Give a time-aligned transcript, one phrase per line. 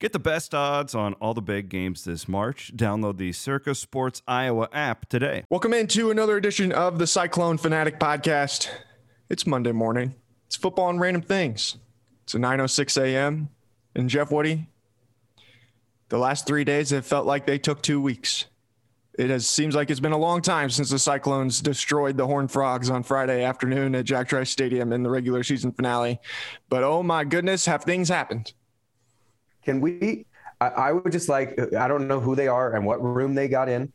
[0.00, 2.70] Get the best odds on all the big games this March.
[2.76, 5.42] Download the Circa Sports Iowa app today.
[5.50, 8.68] Welcome into another edition of the Cyclone Fanatic podcast.
[9.28, 10.14] It's Monday morning.
[10.46, 11.78] It's football and random things.
[12.22, 13.48] It's a 9:06 a.m.
[13.96, 14.68] And Jeff Woody,
[16.10, 18.44] the last three days have felt like they took two weeks.
[19.18, 22.52] It has seems like it's been a long time since the Cyclones destroyed the Horned
[22.52, 26.20] Frogs on Friday afternoon at Jack Trice Stadium in the regular season finale.
[26.68, 28.52] But oh my goodness, have things happened?
[29.68, 30.24] Can we?
[30.62, 33.48] I, I would just like, I don't know who they are and what room they
[33.48, 33.92] got in,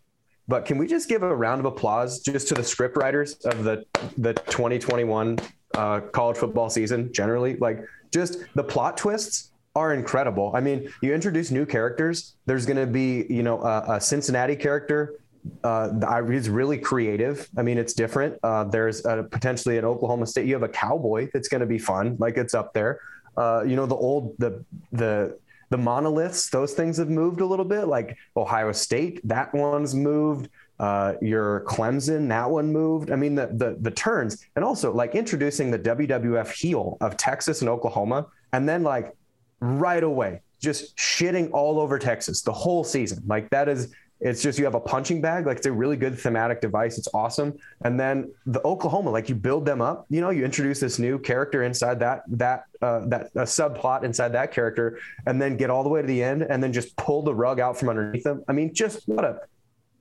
[0.48, 3.64] but can we just give a round of applause just to the script writers of
[3.64, 3.84] the
[4.20, 5.40] the 2021
[5.74, 7.56] uh, college football season generally?
[7.56, 10.52] Like, just the plot twists are incredible.
[10.54, 12.36] I mean, you introduce new characters.
[12.46, 15.16] There's going to be, you know, a, a Cincinnati character.
[15.64, 17.50] Uh, he's really creative.
[17.58, 18.38] I mean, it's different.
[18.44, 20.46] Uh, there's a, potentially an Oklahoma State.
[20.46, 22.16] You have a cowboy that's going to be fun.
[22.20, 23.00] Like it's up there.
[23.36, 25.36] Uh, you know, the old the the
[25.70, 27.86] the monoliths, those things have moved a little bit.
[27.86, 30.50] Like Ohio State, that one's moved.
[30.80, 33.12] Uh, your Clemson, that one moved.
[33.12, 37.62] I mean, the, the the turns, and also like introducing the WWF heel of Texas
[37.62, 39.16] and Oklahoma, and then like
[39.60, 43.24] right away, just shitting all over Texas the whole season.
[43.28, 45.46] Like that is it's just you have a punching bag.
[45.46, 46.98] Like it's a really good thematic device.
[46.98, 47.58] It's awesome.
[47.84, 50.06] And then the Oklahoma, like you build them up.
[50.10, 54.30] You know, you introduce this new character inside that that uh, that a subplot inside
[54.30, 57.22] that character, and then get all the way to the end, and then just pull
[57.22, 58.44] the rug out from underneath them.
[58.48, 59.42] I mean, just what a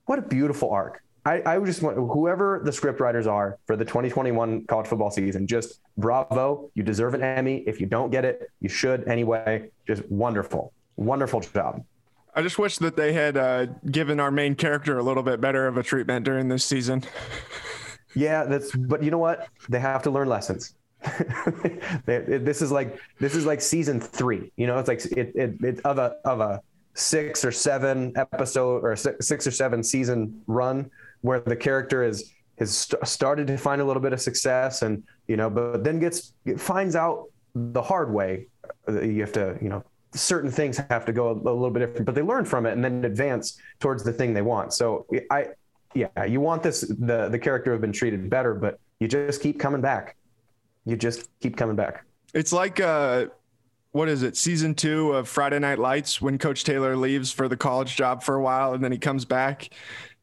[0.05, 1.03] what a beautiful arc.
[1.25, 5.47] I, I just want whoever the script writers are for the 2021 college football season,
[5.47, 6.69] just bravo.
[6.75, 7.63] You deserve an Emmy.
[7.65, 9.69] If you don't get it, you should anyway.
[9.85, 11.83] Just wonderful, wonderful job.
[12.35, 15.67] I just wish that they had uh, given our main character a little bit better
[15.67, 17.03] of a treatment during this season.
[18.15, 18.75] yeah, that's.
[18.75, 19.47] But you know what?
[19.69, 20.75] They have to learn lessons.
[22.05, 24.51] this is like this is like season three.
[24.55, 26.61] You know, it's like it, it, it of a of a
[26.95, 30.89] six or seven episode or six or seven season run
[31.21, 35.03] where the character is has st- started to find a little bit of success and
[35.27, 38.47] you know but then gets it finds out the hard way
[38.87, 42.15] you have to you know certain things have to go a, little bit different, but
[42.15, 44.73] they learn from it and then advance towards the thing they want.
[44.73, 45.47] So I,
[45.93, 49.59] yeah, you want this the the character have been treated better, but you just keep
[49.59, 50.15] coming back.
[50.85, 52.05] You just keep coming back.
[52.33, 53.27] It's like uh,
[53.91, 54.35] what is it?
[54.37, 58.35] Season two of Friday Night Lights when Coach Taylor leaves for the college job for
[58.35, 59.69] a while, and then he comes back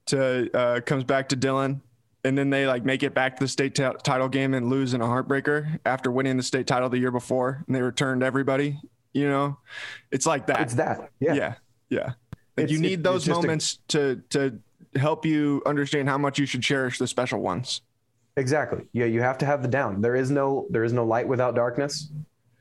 [0.07, 1.83] to uh, comes back to Dillon
[2.25, 4.95] and then they like make it back to the state t- title game and lose
[4.95, 8.79] in a heartbreaker after winning the state title the year before and they returned everybody
[9.13, 9.59] you know,
[10.11, 10.61] it's like that.
[10.61, 11.11] It's that.
[11.21, 11.35] Yeah.
[11.35, 11.55] Yeah.
[11.89, 12.13] Yeah.
[12.57, 14.59] Like you need those moments a, to to
[14.99, 17.83] help you understand how much you should cherish the special ones.
[18.37, 18.85] Exactly.
[18.93, 20.01] Yeah, you have to have the down.
[20.01, 22.11] There is no there is no light without darkness.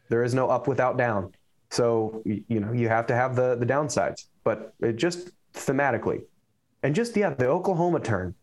[0.09, 1.34] There is no up without down.
[1.70, 4.26] So you know you have to have the the downsides.
[4.44, 6.24] But it just thematically,
[6.84, 8.34] and just yeah, the Oklahoma turn,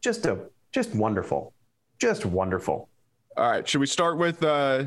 [0.00, 0.38] just a
[0.72, 1.52] just wonderful,
[1.98, 2.88] just wonderful.
[3.36, 4.84] All right, should we start with uh,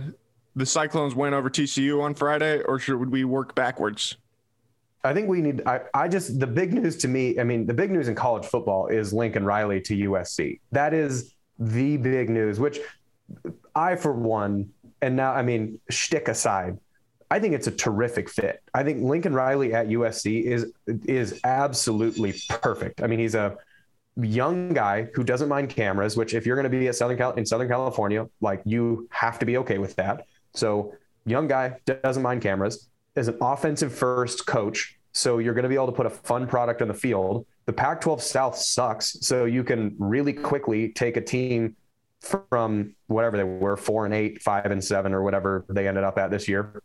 [0.59, 4.17] the Cyclones win over TCU on Friday, or should we work backwards?
[5.05, 5.65] I think we need.
[5.65, 7.39] I, I just the big news to me.
[7.39, 10.59] I mean, the big news in college football is Lincoln Riley to USC.
[10.73, 12.59] That is the big news.
[12.59, 12.79] Which
[13.73, 14.71] I, for one,
[15.01, 16.77] and now I mean, shtick aside,
[17.31, 18.61] I think it's a terrific fit.
[18.73, 20.73] I think Lincoln Riley at USC is
[21.05, 23.01] is absolutely perfect.
[23.01, 23.55] I mean, he's a
[24.17, 26.17] young guy who doesn't mind cameras.
[26.17, 29.39] Which, if you're going to be at Southern Cal- in Southern California, like you have
[29.39, 30.25] to be okay with that.
[30.53, 30.93] So
[31.25, 34.97] young guy doesn't mind cameras, is an offensive first coach.
[35.11, 37.45] So you're going to be able to put a fun product on the field.
[37.65, 39.17] The Pac 12 South sucks.
[39.21, 41.75] So you can really quickly take a team
[42.21, 46.17] from whatever they were, four and eight, five and seven, or whatever they ended up
[46.17, 46.81] at this year,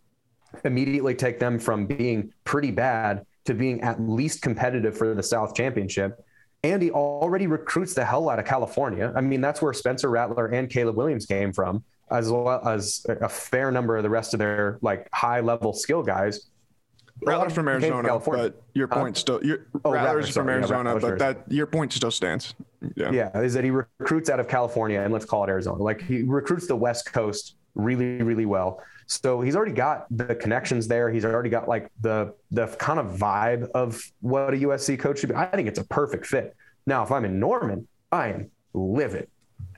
[0.64, 5.54] immediately take them from being pretty bad to being at least competitive for the South
[5.54, 6.24] Championship.
[6.62, 9.12] And he already recruits the hell out of California.
[9.14, 13.28] I mean, that's where Spencer Rattler and Caleb Williams came from as well as a
[13.28, 16.48] fair number of the rest of their like high level skill guys.
[17.22, 19.44] Rattler's from Arizona, but your point uh, still.
[19.44, 22.54] Your, oh, Rattler's from Arizona, yeah, but that your point still stands.
[22.96, 23.12] Yeah.
[23.12, 25.82] yeah, is that he recruits out of California and let's call it Arizona.
[25.82, 28.82] Like he recruits the West Coast really, really well.
[29.06, 31.10] So he's already got the connections there.
[31.10, 35.30] He's already got like the the kind of vibe of what a USC coach should
[35.30, 35.34] be.
[35.34, 36.56] I think it's a perfect fit.
[36.86, 39.28] Now, if I'm in Norman, I am livid,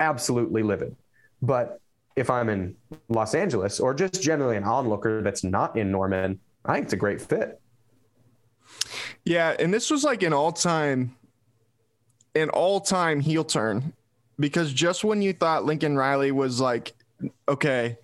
[0.00, 0.96] absolutely livid.
[1.42, 1.80] But
[2.16, 2.74] if I'm in
[3.08, 6.98] Los Angeles or just generally an onlooker that's not in Norman, I think it's a
[6.98, 7.60] great fit.
[9.24, 11.14] Yeah, and this was like an all-time
[12.34, 13.94] an all-time heel turn
[14.38, 16.94] because just when you thought Lincoln Riley was like
[17.48, 17.96] okay,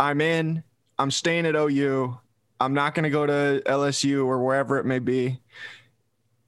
[0.00, 0.62] I'm in,
[0.98, 2.18] I'm staying at OU,
[2.60, 5.40] I'm not going to go to LSU or wherever it may be.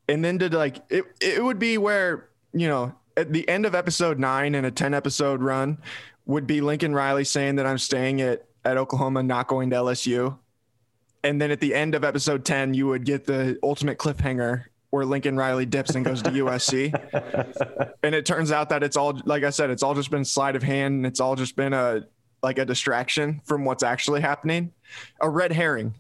[0.08, 3.75] And then to like it, it would be where you know at the end of
[3.75, 5.78] episode nine in a 10 episode run
[6.28, 10.38] would be Lincoln Riley saying that I'm staying at at Oklahoma, not going to LSU.
[11.25, 15.04] And then at the end of episode 10, you would get the ultimate cliffhanger where
[15.04, 16.92] Lincoln Riley dips and goes to USC.
[18.02, 20.54] and it turns out that it's all, like I said, it's all just been sleight
[20.54, 22.06] of hand and it's all just been a,
[22.42, 24.72] like a distraction from what's actually happening,
[25.20, 25.94] a red herring.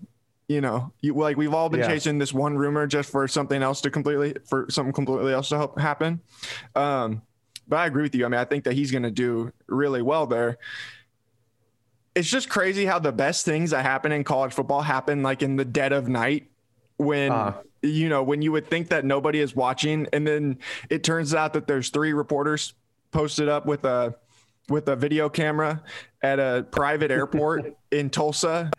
[0.46, 1.88] You know, you, like we've all been Yeah.
[1.88, 5.56] chasing this one rumor just for something else to completely, for something completely else to
[5.58, 6.20] help happen.
[6.74, 7.22] Um,
[7.68, 8.24] but I agree with you.
[8.24, 10.58] I mean, I think that he's going to do really well there.
[12.14, 15.56] It's just crazy how the best things that happen in college football happen like in
[15.56, 16.50] the dead of night
[16.96, 17.52] when Uh.
[17.82, 20.58] you know when you would think that nobody is watching and then
[20.90, 22.74] it turns out that there's three reporters
[23.12, 24.16] posted up with a
[24.68, 25.80] with a video camera
[26.22, 28.70] at a private airport in Tulsa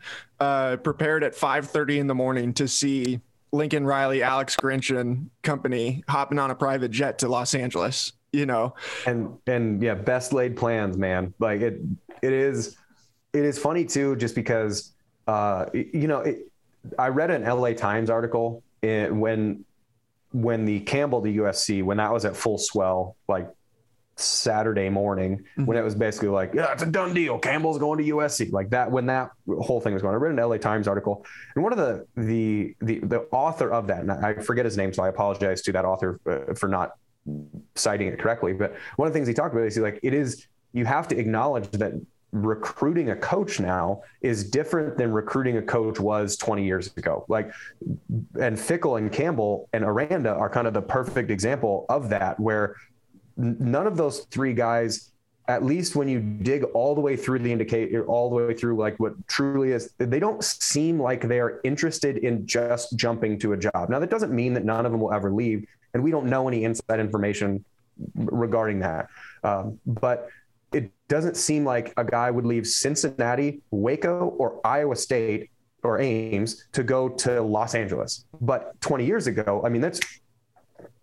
[0.41, 3.21] uh, prepared at 5:30 in the morning to see
[3.53, 8.45] Lincoln Riley, Alex Grinch and company hopping on a private jet to Los Angeles, you
[8.45, 8.75] know.
[9.05, 11.33] and and yeah best laid plans man.
[11.39, 11.81] Like it
[12.21, 12.77] it is
[13.33, 14.93] it is funny too just because
[15.27, 16.51] uh you know it,
[16.97, 19.63] i read an la times article in, when
[20.31, 23.49] when the campbell to usc when that was at full swell like
[24.15, 27.39] saturday morning when it was basically like yeah it's a done deal.
[27.39, 30.49] Campbell's going to usc like that when that whole thing was going i read an
[30.49, 31.25] la times article
[31.55, 34.91] and one of the the the, the author of that and i forget his name
[34.93, 36.91] so i apologize to that author uh, for not
[37.75, 38.53] citing it correctly.
[38.53, 41.17] But one of the things he talked about is like, it is, you have to
[41.17, 41.93] acknowledge that
[42.31, 47.25] recruiting a coach now is different than recruiting a coach was 20 years ago.
[47.27, 47.51] Like,
[48.39, 52.75] and Fickell and Campbell and Aranda are kind of the perfect example of that, where
[53.35, 55.11] none of those three guys,
[55.47, 58.77] at least when you dig all the way through the indicator, all the way through
[58.77, 63.53] like what truly is, they don't seem like they are interested in just jumping to
[63.53, 63.89] a job.
[63.89, 66.47] Now, that doesn't mean that none of them will ever leave and we don't know
[66.47, 67.63] any inside information
[68.15, 69.07] regarding that.
[69.43, 70.29] Um, but
[70.71, 75.49] it doesn't seem like a guy would leave Cincinnati, Waco, or Iowa State
[75.83, 78.25] or Ames to go to Los Angeles.
[78.41, 79.99] But 20 years ago, I mean, that's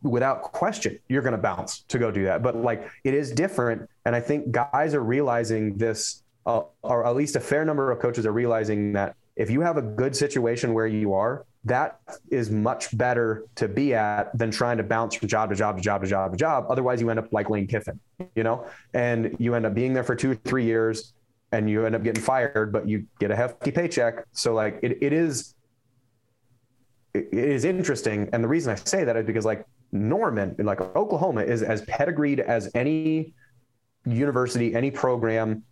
[0.02, 2.42] without question, you're going to bounce to go do that.
[2.42, 3.88] But like it is different.
[4.04, 7.98] And I think guys are realizing this, uh, or at least a fair number of
[7.98, 12.50] coaches are realizing that if you have a good situation where you are, that is
[12.50, 16.02] much better to be at than trying to bounce from job to job to job
[16.02, 16.66] to job to job.
[16.68, 17.98] Otherwise, you end up like Lane Kiffin,
[18.34, 21.12] you know, and you end up being there for two, three years
[21.52, 24.24] and you end up getting fired, but you get a hefty paycheck.
[24.32, 25.54] So, like, it, it is.
[27.14, 31.40] It is interesting, and the reason I say that is because, like Norman, like Oklahoma,
[31.44, 33.32] is as pedigreed as any
[34.04, 35.62] university, any program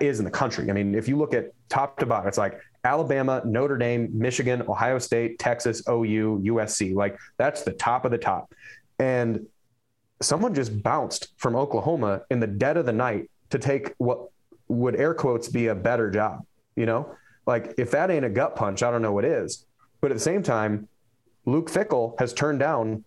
[0.00, 0.68] is in the country.
[0.68, 4.62] I mean, if you look at top to bottom, it's like Alabama, Notre Dame, Michigan,
[4.68, 6.94] Ohio State, Texas, OU, USC.
[6.94, 8.52] Like that's the top of the top.
[8.98, 9.46] And
[10.20, 14.28] someone just bounced from Oklahoma in the dead of the night to take what
[14.68, 16.44] would air quotes be a better job.
[16.76, 17.14] You know,
[17.46, 19.66] like if that ain't a gut punch, I don't know what is.
[20.00, 20.88] But at the same time,
[21.46, 23.04] Luke Fickell has turned down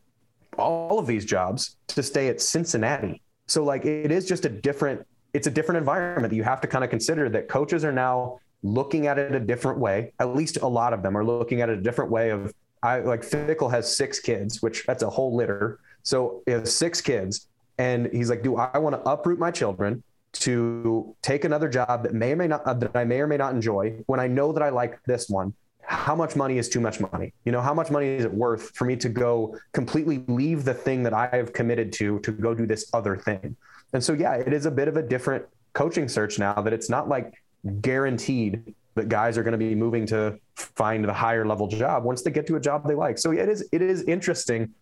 [0.57, 3.21] all of these jobs to stay at Cincinnati.
[3.45, 6.67] So like it is just a different it's a different environment that you have to
[6.67, 10.13] kind of consider that coaches are now looking at it a different way.
[10.19, 12.99] At least a lot of them are looking at it a different way of I
[12.99, 15.79] like Fickell has six kids, which that's a whole litter.
[16.03, 17.47] So he has six kids
[17.77, 22.13] and he's like, do I want to uproot my children to take another job that
[22.13, 24.51] may or may not uh, that I may or may not enjoy when I know
[24.51, 25.53] that I like this one?
[25.81, 27.33] How much money is too much money?
[27.45, 30.73] You know, how much money is it worth for me to go completely leave the
[30.73, 33.55] thing that I have committed to to go do this other thing?
[33.93, 36.89] And so, yeah, it is a bit of a different coaching search now that it's
[36.89, 37.41] not like
[37.81, 42.23] guaranteed that guys are going to be moving to find the higher level job once
[42.23, 43.17] they get to a job they like.
[43.17, 44.73] So it is it is interesting,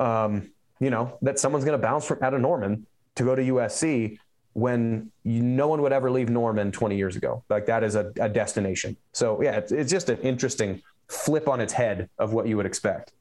[0.00, 3.42] um, you know, that someone's going to bounce from out of Norman to go to
[3.42, 4.18] USC
[4.54, 7.44] when you, no one would ever leave Norman 20 years ago.
[7.48, 8.96] Like that is a, a destination.
[9.12, 12.66] So yeah, it's, it's just an interesting flip on its head of what you would
[12.66, 13.12] expect.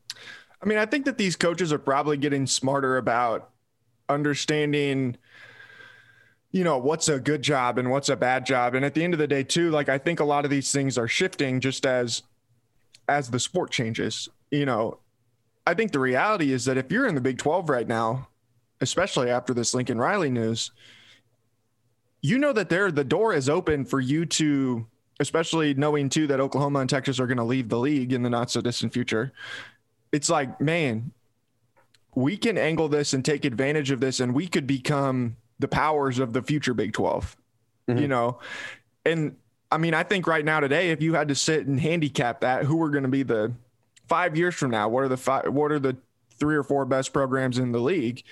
[0.62, 3.52] I mean, I think that these coaches are probably getting smarter about
[4.10, 5.18] understanding
[6.52, 8.76] you know what's a good job and what's a bad job.
[8.76, 10.72] And at the end of the day too like i think a lot of these
[10.72, 12.24] things are shifting just as
[13.08, 15.00] as the sport changes you know.
[15.66, 18.30] I think the reality is that if you're in the big 12 right now
[18.80, 20.72] especially after this lincoln riley news
[22.22, 24.88] you know that there the door is open for you to
[25.20, 28.30] especially knowing too that oklahoma and texas are going to leave the league in the
[28.30, 29.34] not so distant future.
[30.14, 31.12] It's like man
[32.16, 36.20] we can angle this and take advantage of this and we could become the powers
[36.20, 37.36] of the future Big 12.
[37.90, 38.02] Mhm.
[38.02, 38.40] You know,
[39.06, 39.36] and
[39.72, 42.66] I mean, I think right now today, if you had to sit and handicap that,
[42.66, 43.54] who are going to be the
[44.08, 44.88] five years from now?
[44.90, 45.52] What are the five?
[45.54, 45.98] What are the
[46.40, 48.24] three or four best programs in the league?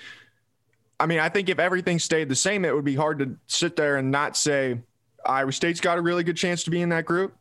[0.98, 3.76] I mean, I think if everything stayed the same, it would be hard to sit
[3.76, 4.80] there and not say
[5.26, 7.36] Iowa State's got a really good chance to be in that group.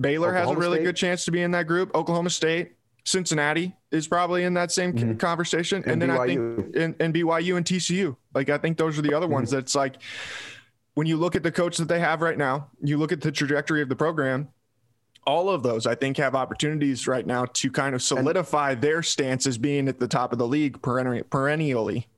[0.00, 0.84] Baylor Oklahoma has a really State.
[0.84, 1.94] good chance to be in that group.
[1.94, 2.72] Oklahoma State,
[3.04, 5.16] Cincinnati is probably in that same mm-hmm.
[5.16, 6.20] conversation, and, and then BYU.
[6.20, 8.16] I think and, and BYU and TCU.
[8.34, 9.34] Like I think those are the other mm-hmm.
[9.34, 9.96] ones that's like
[10.94, 13.32] when you look at the coach that they have right now, you look at the
[13.32, 14.48] trajectory of the program.
[15.24, 19.04] All of those, I think, have opportunities right now to kind of solidify and, their
[19.04, 22.08] stance as being at the top of the league perennially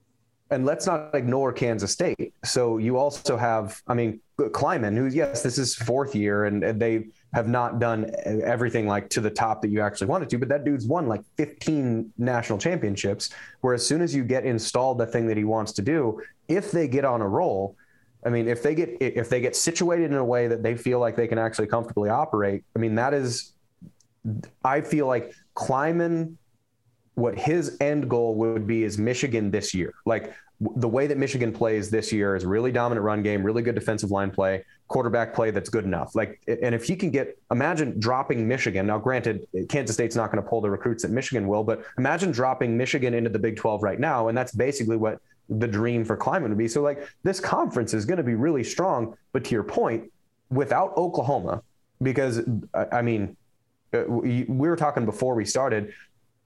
[0.51, 2.33] and let's not ignore Kansas State.
[2.45, 6.81] So you also have, I mean, Klieman, who's yes, this is fourth year, and, and
[6.81, 10.39] they have not done everything like to the top that you actually wanted to.
[10.39, 13.31] But that dude's won like 15 national championships.
[13.61, 16.71] Where as soon as you get installed the thing that he wants to do, if
[16.71, 17.77] they get on a roll,
[18.25, 21.01] I mean, if they get if they get situated in a way that they feel
[21.01, 23.53] like they can actually comfortably operate, I mean, that is,
[24.65, 26.37] I feel like Klieman
[27.15, 29.95] what his end goal would be is Michigan this year.
[30.05, 33.75] Like the way that Michigan plays this year is really dominant run game, really good
[33.75, 36.15] defensive line play, quarterback play that's good enough.
[36.15, 38.87] Like, and if you can get, imagine dropping Michigan.
[38.87, 42.31] Now, granted, Kansas State's not going to pull the recruits that Michigan will, but imagine
[42.31, 45.19] dropping Michigan into the Big 12 right now, and that's basically what
[45.49, 46.69] the dream for Klieman would be.
[46.69, 49.17] So, like, this conference is going to be really strong.
[49.33, 50.11] But to your point,
[50.51, 51.63] without Oklahoma,
[52.01, 52.43] because
[52.93, 53.37] I mean,
[53.93, 55.93] uh, we were talking before we started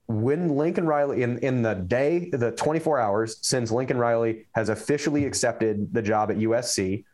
[0.09, 5.27] when Lincoln Riley in in the day the 24 hours since Lincoln Riley has officially
[5.27, 7.05] accepted the job at USC,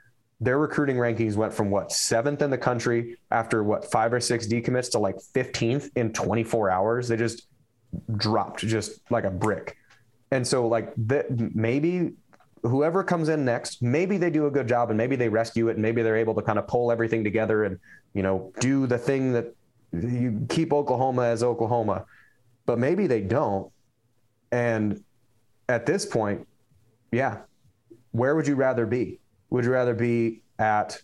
[0.40, 4.46] their recruiting rankings went from what seventh in the country after what five or six
[4.46, 7.08] decommits to like 15th in 24 hours.
[7.08, 7.48] They just
[8.16, 9.76] dropped just like a brick.
[10.30, 12.12] And so like the, maybe
[12.62, 15.72] whoever comes in next, maybe they do a good job and maybe they rescue it
[15.72, 17.78] and maybe they're able to kind of pull everything together and
[18.14, 19.52] you know do the thing that
[19.92, 22.04] you keep Oklahoma as Oklahoma
[22.66, 23.70] but maybe they don't.
[24.52, 25.02] And
[25.68, 26.46] at this point,
[27.12, 27.38] yeah,
[28.12, 29.20] where would you rather be?
[29.50, 31.00] Would you rather be at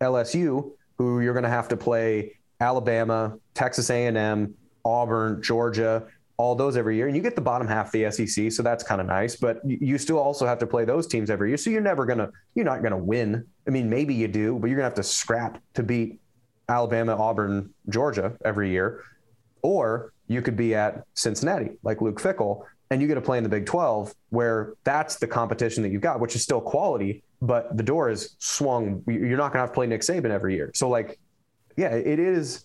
[0.00, 6.76] LSU, who you're going to have to play Alabama, Texas A&M, Auburn, Georgia, all those
[6.76, 9.08] every year, and you get the bottom half of the SEC, so that's kind of
[9.08, 9.34] nice.
[9.34, 12.30] But you still also have to play those teams every year, so you're never gonna,
[12.54, 13.44] you're not gonna win.
[13.66, 16.20] I mean, maybe you do, but you're gonna have to scrap to beat
[16.68, 19.02] Alabama, Auburn, Georgia every year,
[19.62, 23.44] or you could be at Cincinnati, like Luke Fickell, and you get to play in
[23.44, 27.76] the Big 12, where that's the competition that you've got, which is still quality, but
[27.76, 29.02] the door is swung.
[29.06, 30.70] You're not going to have to play Nick Saban every year.
[30.74, 31.18] So, like,
[31.76, 32.64] yeah, it is.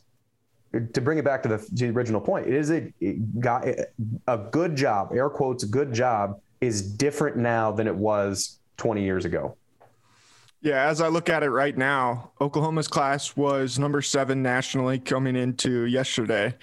[0.93, 3.67] To bring it back to the, the original point, it is a it got
[4.27, 9.25] a good job, air quotes, good job is different now than it was 20 years
[9.25, 9.55] ago.
[10.63, 15.35] Yeah, as I look at it right now, Oklahoma's class was number seven nationally coming
[15.35, 16.55] into yesterday.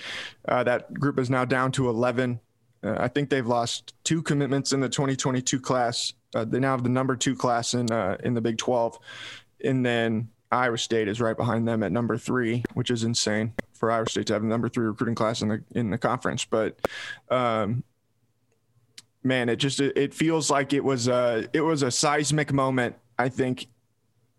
[0.49, 2.40] Uh, that group is now down to 11.
[2.83, 6.14] Uh, I think they've lost two commitments in the 2022 class.
[6.35, 8.99] Uh, they now have the number two class in uh, in the Big 12,
[9.64, 13.90] and then Iowa State is right behind them at number three, which is insane for
[13.90, 16.47] Iowa State to have the number three recruiting class in the in the conference.
[16.47, 16.78] But
[17.28, 17.85] um,
[19.23, 22.97] man, it just it, it feels like it was a it was a seismic moment.
[23.19, 23.66] I think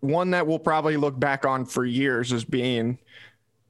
[0.02, 2.98] one that we'll probably look back on for years as being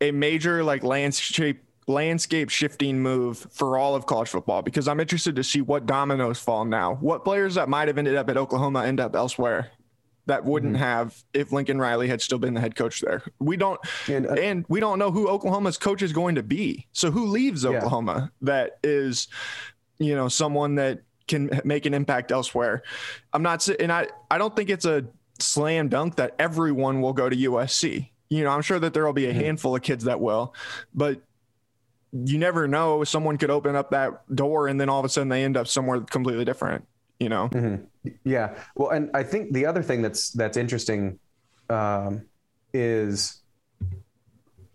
[0.00, 5.36] a major like landscape landscape shifting move for all of college football because I'm interested
[5.36, 6.94] to see what dominoes fall now.
[6.96, 9.70] What players that might have ended up at Oklahoma end up elsewhere
[10.26, 10.82] that wouldn't mm-hmm.
[10.82, 13.22] have if Lincoln Riley had still been the head coach there.
[13.38, 16.86] We don't and, uh, and we don't know who Oklahoma's coach is going to be.
[16.92, 18.46] So who leaves Oklahoma yeah.
[18.46, 19.28] that is
[19.98, 22.84] you know someone that can make an impact elsewhere.
[23.34, 25.04] I'm not and I I don't think it's a
[25.42, 28.10] slam dunk that everyone will go to USC.
[28.28, 29.40] You know, I'm sure that there will be a mm-hmm.
[29.40, 30.54] handful of kids that will,
[30.94, 31.20] but
[32.12, 33.04] you never know.
[33.04, 35.66] Someone could open up that door and then all of a sudden they end up
[35.66, 36.86] somewhere completely different,
[37.18, 37.48] you know?
[37.48, 38.08] Mm-hmm.
[38.24, 38.54] Yeah.
[38.74, 41.18] Well, and I think the other thing that's, that's interesting
[41.70, 42.26] um,
[42.74, 43.40] is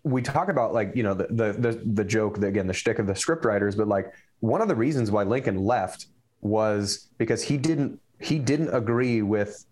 [0.04, 3.00] we talk about like, you know, the, the, the, the joke that again, the shtick
[3.00, 6.08] of the script writers, but like one of the reasons why Lincoln left
[6.42, 9.66] was because he didn't, he didn't agree with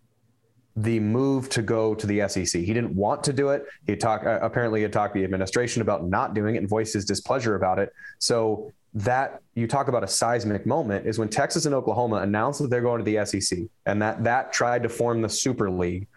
[0.75, 2.61] the move to go to the SEC.
[2.61, 3.65] He didn't want to do it.
[3.87, 6.93] He talked uh, apparently he talked to the administration about not doing it and voiced
[6.93, 7.93] his displeasure about it.
[8.19, 12.69] So that you talk about a seismic moment is when Texas and Oklahoma announced that
[12.69, 16.07] they're going to the SEC and that that tried to form the Super League.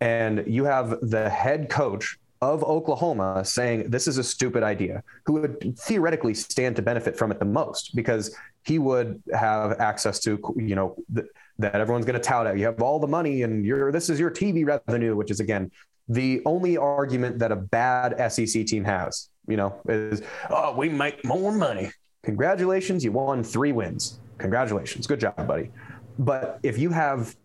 [0.00, 5.34] And you have the head coach of Oklahoma saying this is a stupid idea, who
[5.34, 10.38] would theoretically stand to benefit from it the most because he would have access to,
[10.56, 11.28] you know, the,
[11.62, 12.58] that everyone's going to tout at.
[12.58, 15.70] You have all the money and you're, this is your TV revenue, which is again,
[16.08, 21.24] the only argument that a bad SEC team has, you know, is, oh, we make
[21.24, 21.90] more money.
[22.24, 24.20] Congratulations, you won three wins.
[24.38, 25.06] Congratulations.
[25.06, 25.70] Good job, buddy.
[26.18, 27.36] But if you have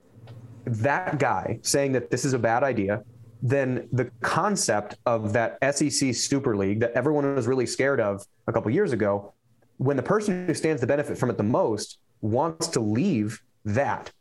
[0.65, 3.03] that guy saying that this is a bad idea,
[3.41, 8.53] then the concept of that SEC Super League that everyone was really scared of a
[8.53, 9.33] couple years ago,
[9.77, 14.12] when the person who stands to benefit from it the most wants to leave that,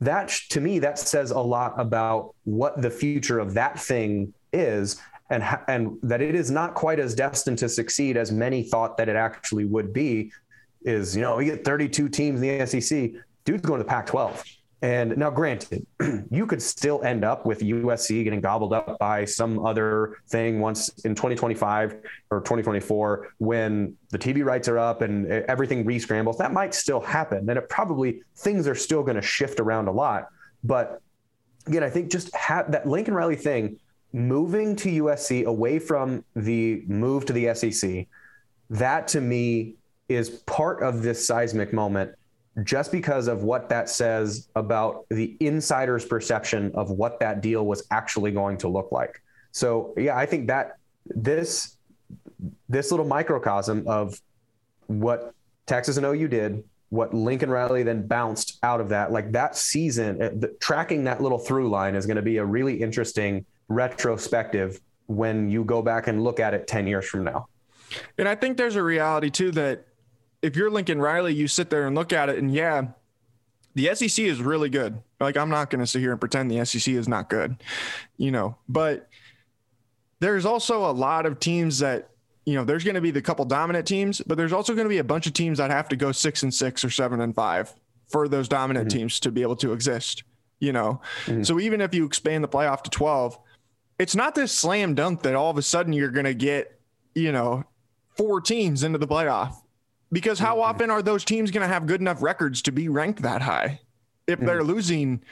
[0.00, 5.00] that to me that says a lot about what the future of that thing is
[5.30, 9.08] and and that it is not quite as destined to succeed as many thought that
[9.08, 10.32] it actually would be
[10.82, 13.10] is you know we get 32 teams in the SEC
[13.44, 14.42] dude's going to the Pac 12
[14.80, 15.84] and now, granted,
[16.30, 20.88] you could still end up with USC getting gobbled up by some other thing once
[21.04, 21.96] in 2025
[22.30, 26.36] or 2024 when the TV rights are up and everything rescrambles.
[26.38, 27.48] That might still happen.
[27.50, 30.28] And it probably, things are still going to shift around a lot.
[30.62, 31.02] But
[31.66, 33.80] again, I think just have that Lincoln Riley thing,
[34.12, 38.06] moving to USC away from the move to the SEC,
[38.70, 39.74] that to me
[40.08, 42.12] is part of this seismic moment
[42.64, 47.86] just because of what that says about the insider's perception of what that deal was
[47.90, 49.22] actually going to look like.
[49.52, 51.76] So yeah, I think that this
[52.68, 54.20] this little microcosm of
[54.86, 55.34] what
[55.66, 60.22] Texas and OU did, what Lincoln Riley then bounced out of that, like that season,
[60.22, 64.80] uh, the, tracking that little through line is going to be a really interesting retrospective
[65.06, 67.48] when you go back and look at it 10 years from now.
[68.16, 69.87] And I think there's a reality too that
[70.42, 72.88] if you're Lincoln Riley, you sit there and look at it, and yeah,
[73.74, 75.00] the SEC is really good.
[75.20, 77.56] Like I'm not going to sit here and pretend the SEC is not good,
[78.16, 78.56] you know.
[78.68, 79.08] But
[80.20, 82.10] there's also a lot of teams that
[82.44, 82.64] you know.
[82.64, 85.04] There's going to be the couple dominant teams, but there's also going to be a
[85.04, 87.74] bunch of teams that have to go six and six or seven and five
[88.08, 88.98] for those dominant mm-hmm.
[88.98, 90.22] teams to be able to exist.
[90.60, 91.44] You know, mm-hmm.
[91.44, 93.38] so even if you expand the playoff to twelve,
[93.98, 96.80] it's not this slam dunk that all of a sudden you're going to get
[97.14, 97.64] you know
[98.16, 99.54] four teams into the playoff
[100.10, 103.22] because how often are those teams going to have good enough records to be ranked
[103.22, 103.80] that high
[104.26, 104.66] if they're mm.
[104.66, 105.22] losing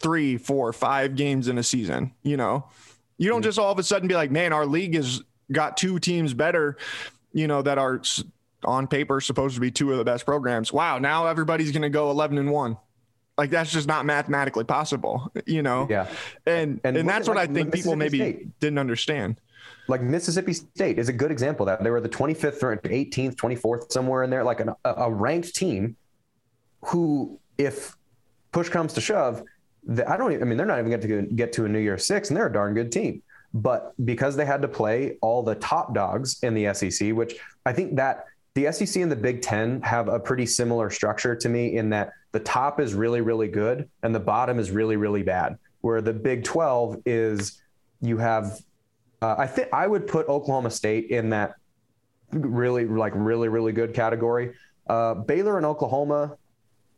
[0.00, 2.12] three, four, five games in a season?
[2.22, 2.68] You know,
[3.18, 3.44] you don't mm.
[3.44, 6.76] just all of a sudden be like, man, our league has got two teams better,
[7.32, 8.02] you know, that are
[8.64, 10.72] on paper supposed to be two of the best programs.
[10.72, 12.76] Wow, now everybody's going to go 11 and 1.
[13.36, 15.88] Like that's just not mathematically possible, you know.
[15.90, 16.06] Yeah.
[16.46, 18.60] And and, and that's what like I think people maybe State.
[18.60, 19.40] didn't understand
[19.88, 21.82] like Mississippi State is a good example that.
[21.82, 25.96] They were the 25th or 18th, 24th, somewhere in there, like an, a, ranked team
[26.86, 27.96] who, if
[28.52, 29.42] push comes to shove,
[29.86, 31.78] the, I don't even, I mean, they're not even going to get to a New
[31.78, 33.22] Year six, and they're a darn good team.
[33.52, 37.72] But because they had to play all the top dogs in the SEC, which I
[37.72, 41.76] think that the SEC and the Big Ten have a pretty similar structure to me
[41.76, 45.58] in that the top is really, really good and the bottom is really, really bad.
[45.82, 47.60] Where the Big 12 is
[48.00, 48.58] you have
[49.24, 51.54] uh, I think I would put Oklahoma State in that
[52.30, 54.52] really, like, really, really good category.
[54.86, 56.36] Uh, Baylor and Oklahoma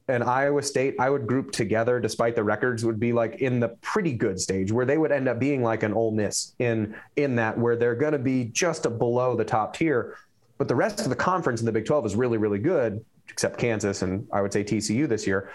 [0.08, 3.68] and Iowa State, I would group together, despite the records, would be like in the
[3.80, 7.36] pretty good stage where they would end up being like an Ole Miss in in
[7.36, 10.16] that where they're going to be just below the top tier.
[10.58, 13.56] But the rest of the conference in the Big 12 is really, really good, except
[13.56, 15.52] Kansas and I would say TCU this year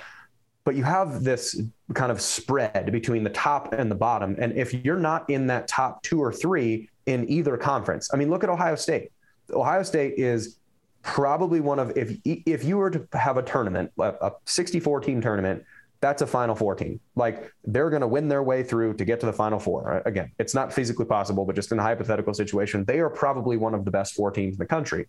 [0.64, 1.60] but you have this
[1.94, 4.36] kind of spread between the top and the bottom.
[4.40, 8.30] And if you're not in that top two or three in either conference, I mean,
[8.30, 9.12] look at Ohio State.
[9.52, 10.58] Ohio State is
[11.04, 15.64] probably one of if if you were to have a tournament, a 64 team tournament,
[16.02, 17.00] that's a Final Four team.
[17.16, 20.02] Like they're going to win their way through to get to the Final Four.
[20.06, 23.74] Again, it's not physically possible, but just in a hypothetical situation, they are probably one
[23.74, 25.06] of the best four teams in the country.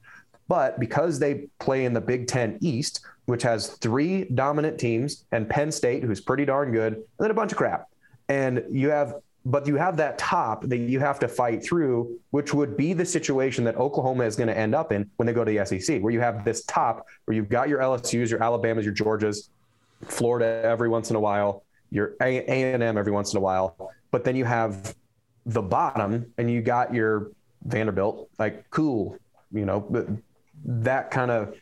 [0.49, 5.49] But because they play in the Big Ten East, which has three dominant teams, and
[5.49, 7.89] Penn State, who's pretty darn good, and then a bunch of crap.
[8.29, 9.15] And you have,
[9.47, 13.07] but you have that top that you have to fight through, which would be the
[13.07, 16.03] situation that Oklahoma is going to end up in when they go to the SEC,
[16.03, 19.49] where you have this top, where you've got your LSU's, your Alabamas, your Georgias,
[20.05, 23.93] Florida every once in a while, your A and M every once in a while,
[24.11, 24.95] but then you have
[25.47, 27.33] the bottom, and you got your
[27.65, 29.17] Vanderbilt, like cool,
[29.53, 30.21] you know,
[30.65, 31.55] that kind of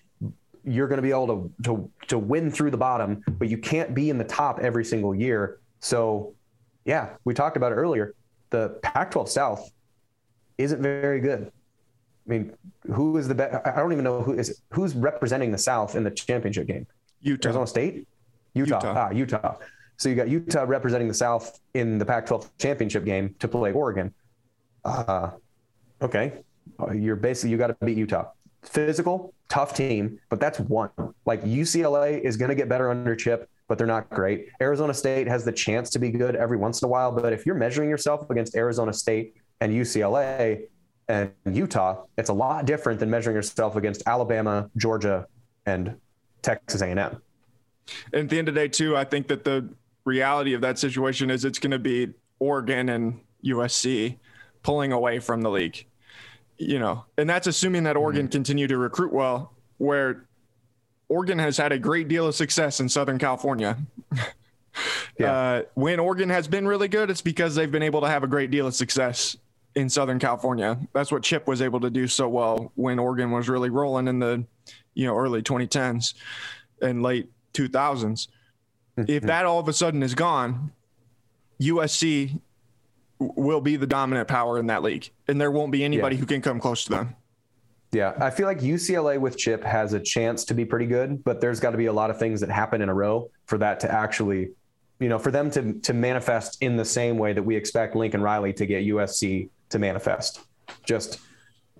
[0.65, 3.95] you're going to be able to, to to win through the bottom, but you can't
[3.95, 5.61] be in the top every single year.
[5.81, 6.35] So,
[6.85, 8.15] yeah, we talked about it earlier.
[8.51, 9.71] The Pac-12 South
[10.59, 11.51] isn't very good.
[12.27, 12.53] I mean,
[12.93, 13.67] who is the best?
[13.67, 16.87] I don't even know who is who's representing the South in the championship game.
[17.23, 18.07] Utah, Arizona State,
[18.55, 18.95] Utah, Utah.
[18.97, 19.57] ah, Utah.
[19.97, 24.15] So you got Utah representing the South in the Pac-12 championship game to play Oregon.
[24.85, 25.31] Uh,
[26.01, 26.33] okay,
[26.81, 28.31] uh, you're basically you got to beat Utah
[28.63, 30.91] physical, tough team, but that's one.
[31.25, 33.49] Like UCLA is going to get better under Chip.
[33.69, 34.49] but they're not great.
[34.61, 37.47] Arizona State has the chance to be good every once in a while, but if
[37.47, 40.65] you're measuring yourself against Arizona State and UCLA
[41.09, 45.27] and Utah, it's a lot different than measuring yourself against Alabama, Georgia,
[45.67, 45.97] and
[46.43, 47.23] Texas A&M.
[48.13, 49.69] And at the end of the day, too, I think that the
[50.05, 54.17] reality of that situation is it's going to be Oregon and USC
[54.63, 55.87] pulling away from the league.
[56.59, 58.33] You know, and that's assuming that Oregon mm-hmm.
[58.33, 60.27] continue to recruit well, where
[61.09, 63.79] Oregon has had a great deal of success in Southern California.
[65.19, 65.33] yeah.
[65.33, 68.27] Uh, when Oregon has been really good, it's because they've been able to have a
[68.27, 69.37] great deal of success
[69.75, 70.79] in Southern California.
[70.93, 74.19] That's what Chip was able to do so well when Oregon was really rolling in
[74.19, 74.45] the,
[74.95, 76.15] you know, early 2010s
[76.83, 78.29] and late 2000s.
[78.97, 79.27] if mm-hmm.
[79.27, 80.73] that all of a sudden is gone,
[81.61, 82.41] USC
[83.19, 86.21] will be the dominant power in that league, and there won't be anybody yeah.
[86.21, 87.17] who can come close to them.
[87.93, 91.41] Yeah, I feel like UCLA with Chip has a chance to be pretty good, but
[91.41, 93.81] there's got to be a lot of things that happen in a row for that
[93.81, 94.51] to actually,
[95.01, 98.23] you know, for them to to manifest in the same way that we expect Lincoln
[98.23, 100.41] Riley to get USC to manifest.
[100.85, 101.19] Just,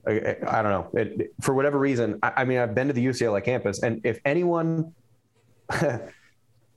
[0.07, 0.91] I, I don't know.
[0.95, 4.19] It, for whatever reason, I, I mean, I've been to the UCLA campus, and if
[4.25, 4.93] anyone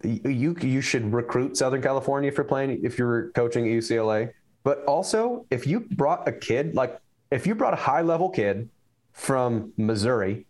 [0.04, 5.46] you you should recruit Southern California for playing if you're coaching at UCLA but also,
[5.50, 7.00] if you brought a kid, like
[7.32, 8.70] if you brought a high level kid
[9.12, 10.46] from Missouri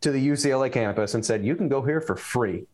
[0.00, 2.66] to the UCLA campus and said, you can go here for free,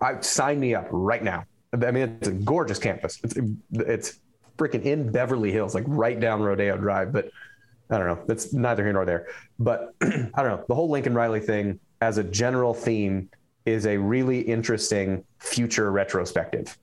[0.00, 1.44] I sign me up right now.
[1.72, 3.20] I mean, it's a gorgeous campus.
[3.22, 3.36] It's,
[3.72, 4.20] it's
[4.56, 7.12] freaking in Beverly Hills, like right down Rodeo Drive.
[7.12, 7.30] But
[7.90, 8.22] I don't know.
[8.26, 9.26] That's neither here nor there.
[9.58, 10.64] But I don't know.
[10.66, 13.30] The whole Lincoln Riley thing as a general theme
[13.64, 16.76] is a really interesting future retrospective.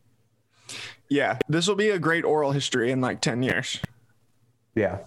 [1.10, 3.79] Yeah, this will be a great oral history in like 10 years.
[4.73, 4.99] Yeah.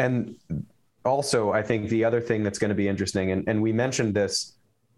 [0.00, 0.34] And
[1.04, 4.14] also, I think the other thing that's going to be interesting, and, and we mentioned
[4.14, 4.54] this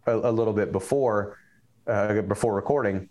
[0.07, 1.38] a, a little bit before,
[1.87, 3.11] uh, before recording,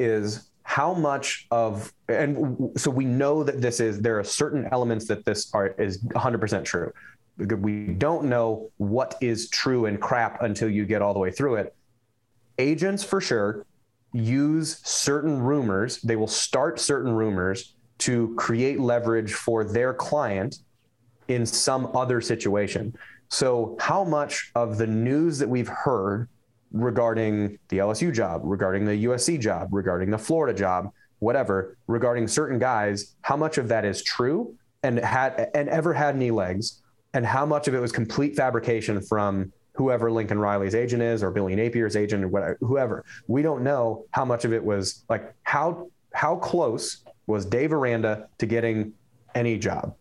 [0.00, 5.06] is how much of, and so we know that this is, there are certain elements
[5.06, 6.92] that this art is 100% true.
[7.38, 11.56] We don't know what is true and crap until you get all the way through
[11.56, 11.74] it.
[12.58, 13.64] Agents, for sure,
[14.12, 20.58] use certain rumors, they will start certain rumors to create leverage for their client
[21.28, 22.96] in some other situation.
[23.28, 26.28] So, how much of the news that we've heard
[26.72, 32.58] regarding the LSU job, regarding the USC job, regarding the Florida job, whatever, regarding certain
[32.58, 36.82] guys, how much of that is true and had and ever had any legs,
[37.18, 41.32] and how much of it was complete fabrication from whoever Lincoln Riley's agent is or
[41.32, 43.04] Billy Napier's agent or whatever, whoever.
[43.26, 48.28] We don't know how much of it was like how how close was Dave Aranda
[48.38, 48.92] to getting
[49.34, 49.96] any job.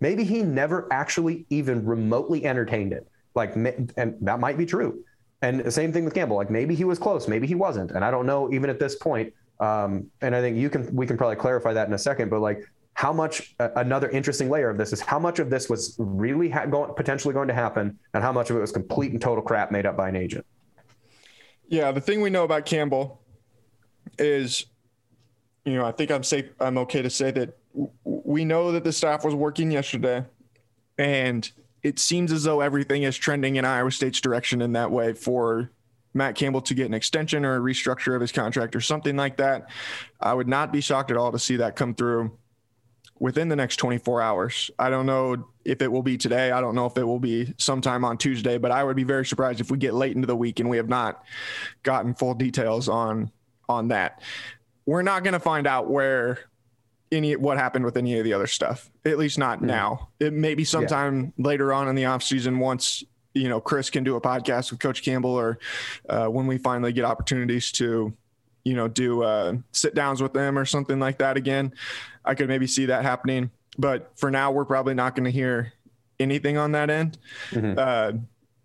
[0.00, 3.06] Maybe he never actually even remotely entertained it.
[3.34, 5.04] Like, and that might be true.
[5.42, 6.38] And the same thing with Campbell.
[6.38, 8.96] Like maybe he was close, maybe he wasn't, and I don't know even at this
[8.96, 9.34] point.
[9.60, 12.30] Um, and I think you can we can probably clarify that in a second.
[12.30, 12.62] But like
[13.02, 16.48] how much uh, another interesting layer of this is how much of this was really
[16.48, 19.42] ha- going, potentially going to happen and how much of it was complete and total
[19.42, 20.46] crap made up by an agent
[21.66, 23.20] yeah the thing we know about campbell
[24.20, 24.66] is
[25.64, 28.84] you know i think i'm safe i'm okay to say that w- we know that
[28.84, 30.24] the staff was working yesterday
[30.96, 31.50] and
[31.82, 35.72] it seems as though everything is trending in iowa state's direction in that way for
[36.14, 39.38] Matt Campbell to get an extension or a restructure of his contract or something like
[39.38, 39.70] that.
[40.20, 42.36] I would not be shocked at all to see that come through
[43.22, 44.68] within the next 24 hours.
[44.80, 46.50] I don't know if it will be today.
[46.50, 49.24] I don't know if it will be sometime on Tuesday, but I would be very
[49.24, 51.24] surprised if we get late into the week and we have not
[51.84, 53.30] gotten full details on
[53.68, 54.20] on that.
[54.86, 56.40] We're not going to find out where
[57.12, 58.90] any what happened with any of the other stuff.
[59.04, 59.66] At least not mm.
[59.66, 60.08] now.
[60.18, 61.46] It may be sometime yeah.
[61.46, 63.04] later on in the offseason once
[63.34, 65.60] you know Chris can do a podcast with Coach Campbell or
[66.08, 68.12] uh, when we finally get opportunities to
[68.64, 71.72] you know do uh, sit downs with them or something like that again.
[72.24, 73.50] I could maybe see that happening.
[73.78, 75.72] But for now, we're probably not going to hear
[76.20, 77.18] anything on that end.
[77.50, 77.78] Mm-hmm.
[77.78, 78.12] Uh,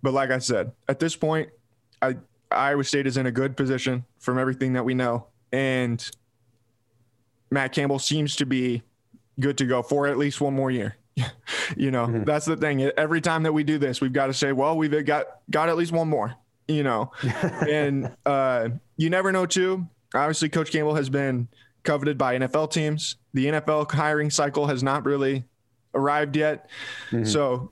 [0.03, 1.49] but like I said, at this point,
[2.01, 2.17] I,
[2.51, 5.27] Iowa State is in a good position from everything that we know.
[5.51, 6.07] And
[7.49, 8.83] Matt Campbell seems to be
[9.39, 10.97] good to go for at least one more year.
[11.77, 12.23] you know, mm-hmm.
[12.23, 12.81] that's the thing.
[12.81, 15.77] Every time that we do this, we've got to say, well, we've got got at
[15.77, 16.35] least one more,
[16.67, 17.11] you know.
[17.67, 19.87] and uh, you never know too.
[20.13, 21.47] Obviously, Coach Campbell has been
[21.83, 23.15] coveted by NFL teams.
[23.33, 25.45] The NFL hiring cycle has not really
[25.93, 26.69] arrived yet.
[27.11, 27.25] Mm-hmm.
[27.25, 27.71] So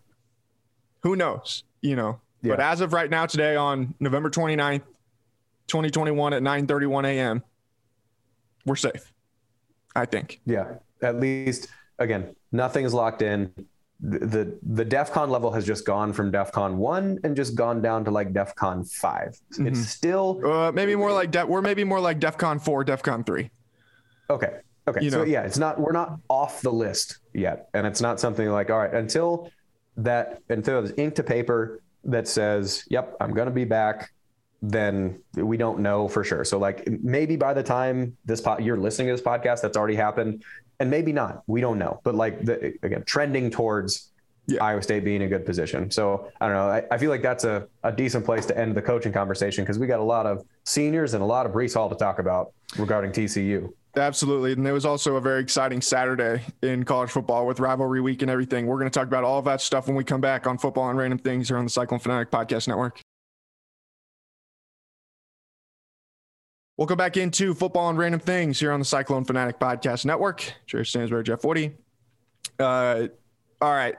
[1.01, 2.19] who knows, you know.
[2.41, 2.55] Yeah.
[2.55, 4.83] But as of right now today on November 29th,
[5.67, 7.43] 2021 at 9:31 a.m.,
[8.65, 9.11] we're safe.
[9.95, 10.41] I think.
[10.45, 10.75] Yeah.
[11.01, 11.67] At least
[11.99, 13.51] again, nothing is locked in.
[14.01, 18.11] The the DefCon level has just gone from DefCon one and just gone down to
[18.11, 19.67] like DefCon 5 Mhm.
[19.67, 23.51] It's still Uh, maybe more like De- we're maybe more like DefCon four, DefCon three.
[24.29, 24.59] okay.
[24.87, 25.23] Okay, You so know.
[25.23, 28.77] yeah, it's not we're not off the list yet, and it's not something like all
[28.77, 29.49] right until
[29.97, 34.11] that until there's ink to paper that says, "Yep, I'm going to be back."
[34.61, 36.43] Then we don't know for sure.
[36.43, 39.95] So like maybe by the time this pod, you're listening to this podcast, that's already
[39.95, 40.43] happened,
[40.79, 41.43] and maybe not.
[41.47, 42.01] We don't know.
[42.03, 44.11] But like the, again, trending towards
[44.47, 44.63] Yeah.
[44.63, 45.89] Iowa State being a good position.
[45.89, 46.69] So I don't know.
[46.69, 49.79] I, I feel like that's a, a decent place to end the coaching conversation because
[49.79, 52.53] we got a lot of seniors and a lot of Breece Hall to talk about
[52.77, 53.71] regarding TCU.
[53.97, 54.51] Absolutely.
[54.51, 58.29] And there was also a very exciting Saturday in college football with rivalry week and
[58.29, 58.67] everything.
[58.67, 60.89] We're going to talk about all of that stuff when we come back on Football
[60.89, 62.99] and Random Things here on the Cyclone Fanatic Podcast Network.
[66.77, 70.53] We'll back into Football and Random Things here on the Cyclone Fanatic Podcast Network.
[70.65, 71.71] Jared Stansbury, Jeff Woody.
[72.59, 73.07] Uh,
[73.61, 73.95] all right.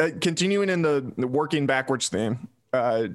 [0.00, 3.06] Uh, continuing in the, the working backwards theme, uh,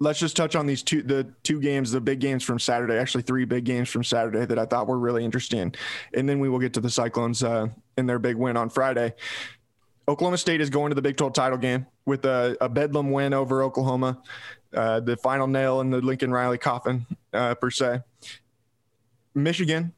[0.00, 3.22] let's just touch on these two the two games the big games from saturday actually
[3.22, 5.74] three big games from saturday that i thought were really interesting
[6.14, 7.66] and then we will get to the cyclones uh,
[7.98, 9.12] in their big win on friday
[10.08, 13.34] oklahoma state is going to the big 12 title game with a, a bedlam win
[13.34, 14.18] over oklahoma
[14.74, 18.00] uh, the final nail in the lincoln riley coffin uh, per se
[19.34, 19.92] michigan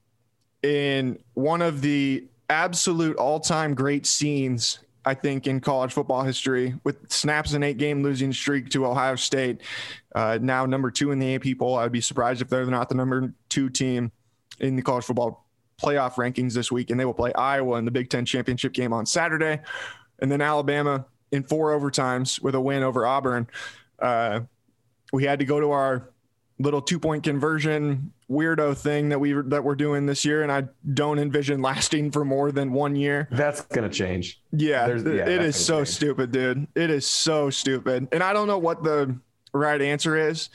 [0.63, 7.11] in one of the absolute all-time great scenes I think in college football history with
[7.11, 9.63] snaps an eight game losing streak to Ohio State.
[10.15, 11.77] Uh, now number two in the AP poll.
[11.77, 14.13] I'd be surprised if they're not the number two team
[14.61, 15.47] in the college football
[15.83, 16.91] playoff rankings this week.
[16.91, 19.61] And they will play Iowa in the Big Ten championship game on Saturday.
[20.21, 23.49] And then Alabama in four overtimes with a win over Auburn.
[23.99, 24.41] Uh,
[25.13, 26.09] we had to go to our
[26.59, 30.65] little two point conversion weirdo thing that we that we're doing this year, and I
[30.95, 33.29] don't envision lasting for more than one year.
[33.31, 34.41] That's gonna change.
[34.53, 35.93] Yeah, yeah, it is so insane.
[35.95, 36.67] stupid, dude.
[36.75, 38.09] It is so stupid.
[38.11, 39.15] And I don't know what the
[39.53, 40.49] right answer is.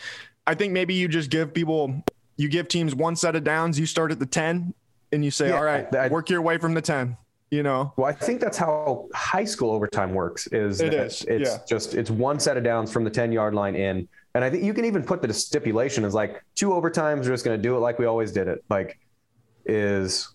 [0.47, 2.01] I think maybe you just give people,
[2.37, 4.73] you give teams one set of downs, you start at the 10,
[5.11, 7.17] and you say, Yeah, all right, I- work your way from the 10,
[7.51, 7.91] you know?
[7.97, 10.47] Well, I think that's how high school overtime works.
[10.47, 11.57] Is It is, It's yeah.
[11.67, 14.63] just it's one set of downs from the ten yard line in, and I think
[14.63, 17.17] you can even put the stipulation as like two overtimes.
[17.25, 18.63] We're just going to do it like we always did it.
[18.69, 18.99] Like,
[19.65, 20.29] is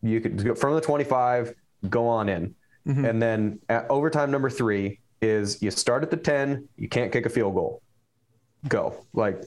[0.00, 1.52] you could go from the twenty five,
[1.88, 2.54] go on in,
[2.86, 3.08] Mhm.
[3.10, 7.26] and then at overtime number three is you start at the ten, you can't kick
[7.26, 7.82] a field goal,
[8.68, 9.42] go like.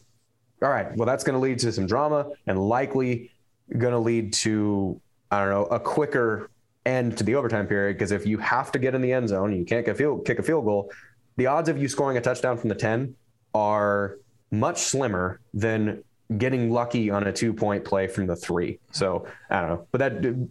[0.61, 0.95] All right.
[0.95, 3.29] Well, that's going to lead to some drama and likely
[3.77, 4.99] going to lead to
[5.31, 6.49] I don't know a quicker
[6.85, 9.51] end to the overtime period because if you have to get in the end zone,
[9.51, 10.91] and you can't get field, kick a field goal.
[11.37, 13.15] The odds of you scoring a touchdown from the ten
[13.55, 14.17] are
[14.51, 16.03] much slimmer than
[16.37, 18.79] getting lucky on a two point play from the three.
[18.91, 20.47] So I don't know, but that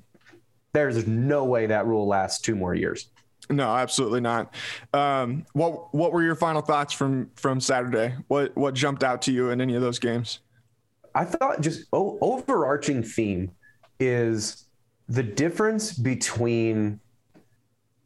[0.72, 3.10] there's no way that rule lasts two more years.
[3.50, 4.54] No, absolutely not.
[4.94, 8.16] Um, what What were your final thoughts from from Saturday?
[8.28, 10.40] What What jumped out to you in any of those games?
[11.14, 13.52] I thought just o- overarching theme
[14.00, 14.66] is
[15.08, 16.98] the difference between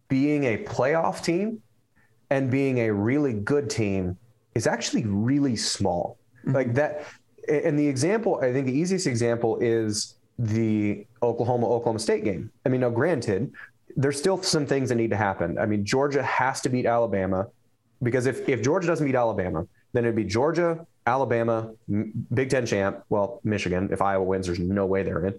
[0.08, 1.62] being a playoff team
[2.30, 4.18] and being a really good team
[4.58, 6.18] is actually really small.
[6.44, 7.04] Like that,
[7.48, 12.50] and the example, I think the easiest example is the Oklahoma Oklahoma State game.
[12.66, 13.52] I mean, now granted,
[13.96, 15.58] there's still some things that need to happen.
[15.58, 17.46] I mean, Georgia has to beat Alabama
[18.02, 22.66] because if, if Georgia doesn't beat Alabama, then it'd be Georgia, Alabama, M- Big Ten
[22.66, 23.88] champ, well, Michigan.
[23.90, 25.34] If Iowa wins, there's no way they're in.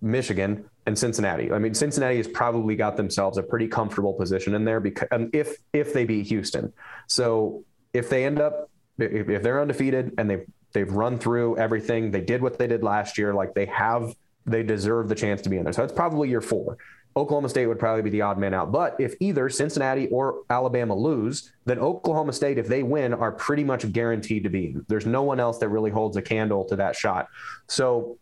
[0.00, 1.52] Michigan and Cincinnati.
[1.52, 5.30] I mean, Cincinnati has probably got themselves a pretty comfortable position in there because um,
[5.32, 6.72] if if they beat Houston.
[7.06, 12.20] So if they end up if, they're undefeated and they've they've run through everything, they
[12.20, 13.34] did what they did last year.
[13.34, 14.14] Like they have,
[14.46, 15.72] they deserve the chance to be in there.
[15.72, 16.78] So that's probably year four.
[17.14, 18.72] Oklahoma State would probably be the odd man out.
[18.72, 23.64] But if either Cincinnati or Alabama lose, then Oklahoma State, if they win, are pretty
[23.64, 24.76] much guaranteed to be.
[24.88, 27.28] There's no one else that really holds a candle to that shot.
[27.68, 28.16] So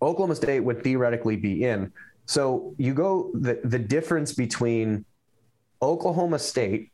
[0.00, 1.92] Oklahoma State would theoretically be in.
[2.26, 5.04] So you go the, the difference between
[5.82, 6.91] Oklahoma State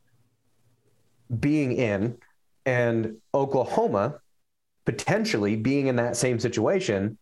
[1.40, 2.16] being in
[2.66, 4.20] and Oklahoma
[4.84, 7.18] potentially being in that same situation.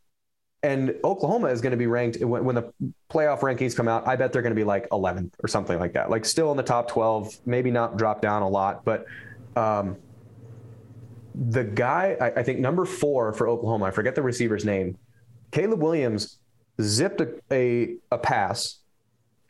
[0.63, 2.73] And Oklahoma is going to be ranked when, when the
[3.11, 4.07] playoff rankings come out.
[4.07, 6.57] I bet they're going to be like 11th or something like that, like still in
[6.57, 8.85] the top 12, maybe not drop down a lot.
[8.85, 9.07] But
[9.57, 9.97] um,
[11.35, 14.97] the guy, I, I think number four for Oklahoma, I forget the receiver's name,
[15.51, 16.39] Caleb Williams
[16.81, 18.79] zipped a, a, a pass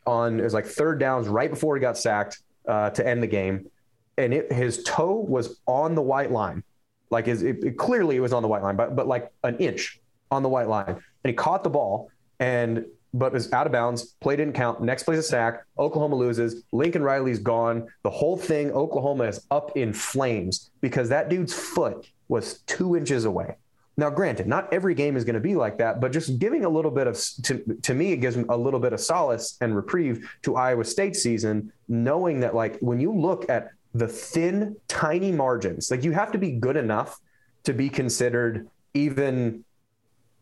[0.05, 3.27] on, it was like third downs right before he got sacked uh, to end the
[3.27, 3.69] game.
[4.17, 6.63] And it, his toe was on the white line.
[7.09, 9.57] Like his, it, it clearly it was on the white line, but, but like an
[9.57, 9.99] inch
[10.31, 10.89] on the white line.
[10.89, 14.15] And he caught the ball and but was out of bounds.
[14.19, 14.81] Play didn't count.
[14.81, 15.65] Next play's a sack.
[15.77, 16.63] Oklahoma loses.
[16.71, 17.87] Lincoln Riley's gone.
[18.03, 23.25] The whole thing, Oklahoma is up in flames because that dude's foot was two inches
[23.25, 23.55] away.
[23.99, 26.69] Now, granted, not every game is going to be like that, but just giving a
[26.69, 30.29] little bit of to, to me, it gives a little bit of solace and reprieve
[30.43, 35.89] to Iowa State season, knowing that like when you look at the thin, tiny margins,
[35.89, 37.19] like you have to be good enough
[37.63, 39.63] to be considered even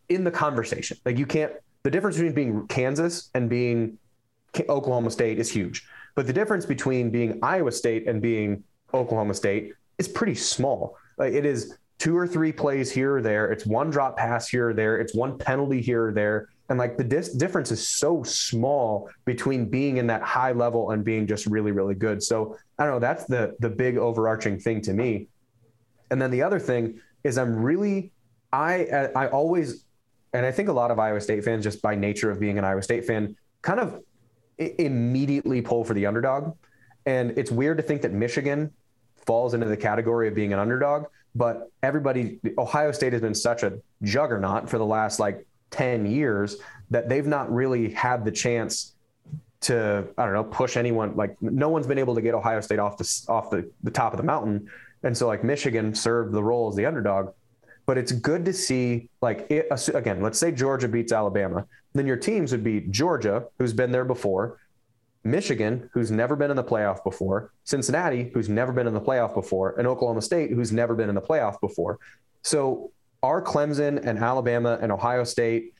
[0.10, 0.98] in the conversation.
[1.06, 1.54] Like you can't.
[1.84, 4.00] The difference between being Kansas and being
[4.70, 9.74] Oklahoma State is huge, but the difference between being Iowa State and being Oklahoma State
[9.98, 10.98] is pretty small.
[11.18, 13.52] Like it is two or three plays here or there.
[13.52, 14.98] It's one drop pass here or there.
[14.98, 16.50] It's one penalty here or there.
[16.70, 21.04] And like the dis- difference is so small between being in that high level and
[21.04, 22.24] being just really, really good.
[22.24, 23.00] So I don't know.
[23.00, 25.28] That's the the big overarching thing to me.
[26.10, 28.12] And then the other thing is I'm really
[28.52, 29.86] I I always
[30.34, 32.66] and I think a lot of Iowa State fans just by nature of being an
[32.66, 34.02] Iowa State fan kind of
[34.58, 36.56] immediately pull for the underdog.
[37.06, 38.72] And it's weird to think that Michigan
[39.26, 43.64] falls into the category of being an underdog but everybody, Ohio State has been such
[43.64, 46.58] a juggernaut for the last like 10 years
[46.90, 48.94] that they've not really had the chance
[49.62, 51.16] to, I don't know, push anyone.
[51.16, 54.14] Like no one's been able to get Ohio State off the, off the, the top
[54.14, 54.70] of the mountain.
[55.04, 57.34] And so like Michigan served the role as the underdog.
[57.86, 61.68] But it's good to see, like, it, again, let's say Georgia beats Alabama.
[61.94, 64.58] Then your teams would be Georgia, who's been there before,
[65.24, 69.34] Michigan, who's never been in the playoff before, Cincinnati, who's never been in the playoff
[69.34, 72.00] before, and Oklahoma State, who's never been in the playoff before.
[72.42, 72.92] So
[73.26, 75.74] are Clemson and Alabama and Ohio State,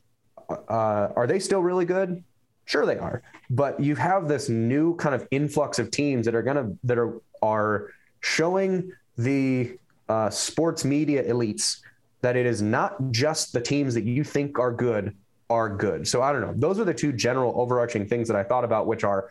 [0.50, 2.24] uh, are they still really good?
[2.66, 3.22] Sure, they are.
[3.50, 7.22] But you have this new kind of influx of teams that are to, that are,
[7.42, 9.78] are showing the
[10.10, 11.82] uh, sports media elites
[12.22, 15.16] that it is not just the teams that you think are good
[15.50, 16.08] are good.
[16.08, 16.54] So I don't know.
[16.56, 19.30] Those are the two general overarching things that I thought about, which are,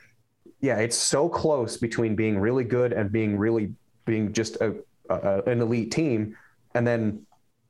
[0.61, 3.75] yeah, it's so close between being really good and being really
[4.05, 4.77] being just a,
[5.11, 6.37] a, an elite team,
[6.77, 7.27] and then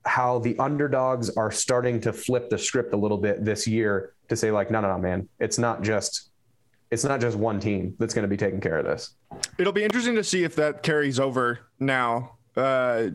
[0.07, 4.37] how the underdogs are starting to flip the script a little bit this year to
[4.37, 6.31] say like, no, no, no, man, it's not just
[6.91, 9.15] it's not just one team that's going to be taking care of this.
[9.59, 12.37] It'll be interesting to see if that carries over now.
[12.57, 13.09] Uh,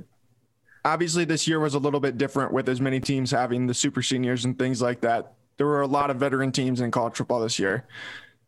[0.84, 4.02] obviously this year was a little bit different with as many teams having the super
[4.02, 5.34] seniors and things like that.
[5.58, 7.86] There were a lot of veteran teams in college football this year.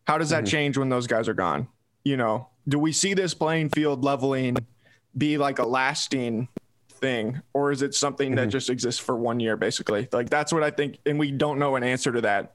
[0.06, 0.50] How does that mm-hmm.
[0.50, 1.68] change when those guys are gone?
[2.04, 4.56] You know, do we see this playing field leveling
[5.16, 6.48] be like a lasting
[7.02, 8.36] thing or is it something mm-hmm.
[8.36, 10.08] that just exists for one year basically?
[10.10, 12.54] Like that's what I think and we don't know an answer to that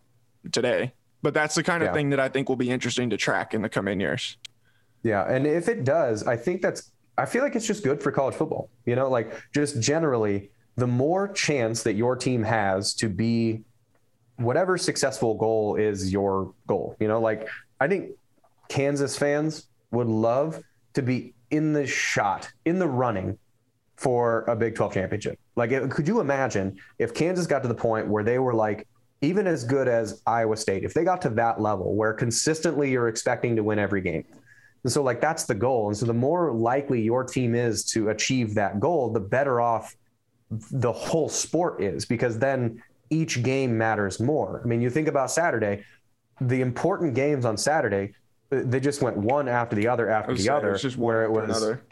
[0.52, 0.94] today.
[1.22, 1.94] But that's the kind of yeah.
[1.94, 4.38] thing that I think will be interesting to track in the coming years.
[5.04, 8.12] Yeah, and if it does, I think that's I feel like it's just good for
[8.12, 8.70] college football.
[8.86, 13.64] You know, like just generally, the more chance that your team has to be
[14.38, 16.96] whatever successful goal is your goal.
[17.00, 17.48] You know, like
[17.80, 18.12] I think
[18.70, 20.62] Kansas fans would love
[20.94, 23.38] to be in the shot, in the running
[23.98, 25.40] for a Big 12 championship.
[25.56, 28.88] Like, could you imagine if Kansas got to the point where they were like,
[29.22, 33.08] even as good as Iowa State, if they got to that level where consistently you're
[33.08, 34.24] expecting to win every game,
[34.84, 35.88] and so, like, that's the goal.
[35.88, 39.96] And so, the more likely your team is to achieve that goal, the better off
[40.50, 44.62] the whole sport is because then each game matters more.
[44.64, 45.84] I mean, you think about Saturday,
[46.40, 48.14] the important games on Saturday,
[48.52, 51.50] uh, they just went one after the other after the other, it where it was
[51.50, 51.84] another.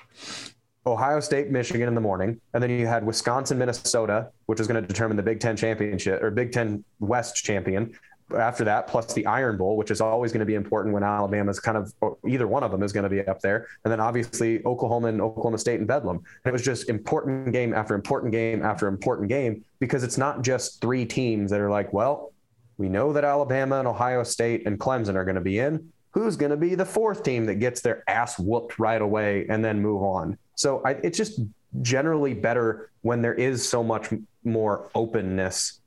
[0.88, 4.82] Ohio State, Michigan in the morning, and then you had Wisconsin, Minnesota, which is going
[4.82, 7.94] to determine the Big Ten championship or Big Ten West champion,
[8.36, 11.60] after that, plus the Iron Bowl, which is always going to be important when Alabama's
[11.60, 11.94] kind of
[12.28, 15.22] either one of them is going to be up there, and then obviously Oklahoma and
[15.22, 16.18] Oklahoma State and Bedlam.
[16.18, 20.42] And it was just important game after important game after important game because it's not
[20.42, 22.34] just three teams that are like, well,
[22.78, 25.92] we know that Alabama and Ohio State and Clemson are going to be in.
[26.12, 29.64] Who's going to be the fourth team that gets their ass whooped right away and
[29.64, 30.38] then move on?
[30.56, 31.40] So I, it's just
[31.82, 34.14] generally better when there is so much
[34.44, 35.80] more openness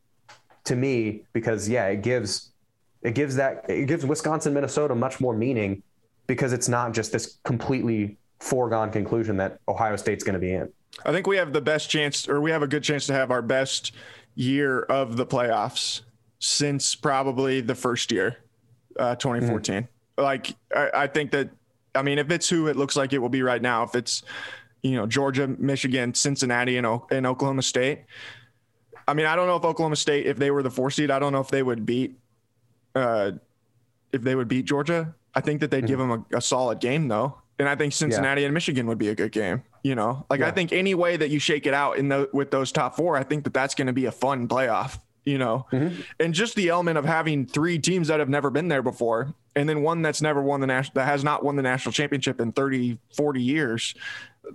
[0.65, 2.51] to me because yeah, it gives
[3.03, 5.83] it gives that it gives Wisconsin Minnesota much more meaning
[6.27, 10.71] because it's not just this completely foregone conclusion that Ohio State's going to be in.
[11.05, 13.31] I think we have the best chance or we have a good chance to have
[13.31, 13.93] our best
[14.35, 16.03] year of the playoffs
[16.39, 18.37] since probably the first year
[18.99, 19.75] uh, 2014.
[19.75, 20.23] Mm-hmm.
[20.23, 21.51] Like I, I think that
[21.95, 24.23] I mean if it's who it looks like it will be right now if it's
[24.83, 28.01] you know Georgia, Michigan, Cincinnati and, and Oklahoma State
[29.09, 31.19] I mean, I don't know if Oklahoma State, if they were the four seed, I
[31.19, 32.19] don't know if they would beat,
[32.95, 33.33] uh,
[34.13, 35.15] if they would beat Georgia.
[35.35, 35.87] I think that they'd mm-hmm.
[35.87, 38.49] give them a, a, solid game though, and I think Cincinnati yeah.
[38.49, 39.63] and Michigan would be a good game.
[39.83, 40.49] You know, like yeah.
[40.49, 43.17] I think any way that you shake it out in the with those top four,
[43.17, 44.99] I think that that's going to be a fun playoff.
[45.25, 45.67] you know,
[46.21, 49.69] and just the element of having three teams that have never been there before, and
[49.69, 52.53] then one that's never won the national, that has not won the national championship in
[52.53, 53.95] 30, 40 years.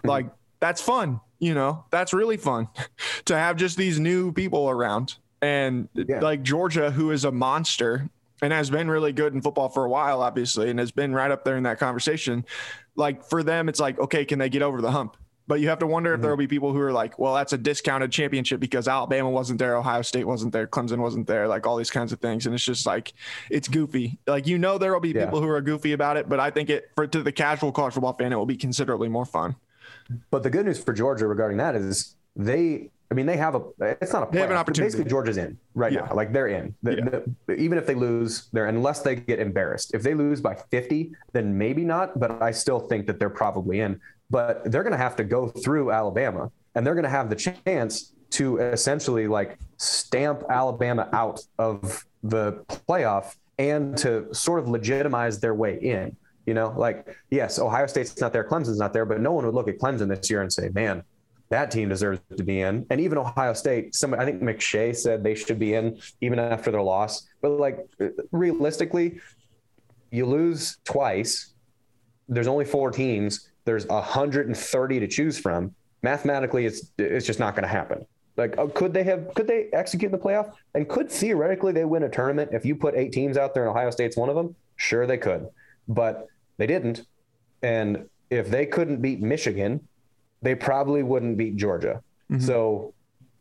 [0.03, 0.27] Like,
[0.59, 2.67] that's fun, you know, that's really fun
[3.25, 5.15] to have just these new people around.
[5.41, 6.19] And Yeah.
[6.21, 8.09] like Georgia, who is a monster
[8.41, 11.31] and has been really good in football for a while, obviously, and has been right
[11.31, 12.45] up there in that conversation.
[12.95, 15.17] Like for them, it's like, okay, can they get over the hump?
[15.45, 16.21] But you have to wonder if mm-hmm.
[16.21, 19.59] there will be people who are like, well, that's a discounted championship because Alabama wasn't
[19.59, 22.45] there, Ohio State wasn't there, Clemson wasn't there, like all these kinds of things.
[22.45, 23.11] And it's just like,
[23.49, 24.17] it's goofy.
[24.25, 25.25] Like, you know, there will be Yeah.
[25.25, 27.93] people who are goofy about it, but I think it, for to the casual college
[27.93, 29.57] football fan, it will be considerably more fun.
[30.31, 33.61] But the good news for Georgia regarding that is they, I mean, they have a,
[34.01, 34.91] it's not a, They have an opportunity.
[34.91, 36.01] Basically, Georgia's in right Yeah.
[36.01, 36.15] now.
[36.15, 36.73] Like they're in.
[36.83, 37.19] The- Yeah.
[37.47, 39.93] the- even if they lose, they're unless they get embarrassed.
[39.93, 42.19] If they lose by 50, then maybe not.
[42.19, 43.99] But I still think that they're probably in.
[44.29, 47.35] But they're going to have to go through Alabama, and they're going to have the
[47.35, 52.53] chance to essentially like stamp Alabama out of the
[52.89, 56.15] playoff and to sort of legitimize their way in.
[56.45, 59.55] You know, like yes, Ohio State's not there, Clemson's not there, but no one would
[59.55, 61.03] look at Clemson this year and say, "Man,
[61.49, 65.23] that team deserves to be in." And even Ohio State, some I think McShay said
[65.23, 67.27] they should be in even after their loss.
[67.41, 67.79] But like
[68.31, 69.19] realistically,
[70.11, 71.53] you lose twice.
[72.27, 73.49] There's only four teams.
[73.65, 75.73] There's 130 to choose from.
[76.01, 78.05] Mathematically, it's it's just not going to happen.
[78.35, 79.33] Like, oh, could they have?
[79.35, 80.53] Could they execute the playoff?
[80.73, 83.69] And could theoretically they win a tournament if you put eight teams out there and
[83.69, 84.55] Ohio State's one of them?
[84.75, 85.47] Sure, they could,
[85.87, 86.27] but
[86.57, 87.05] they didn't.
[87.61, 89.87] And if they couldn't beat Michigan,
[90.41, 92.01] they probably wouldn't beat Georgia.
[92.39, 92.93] So,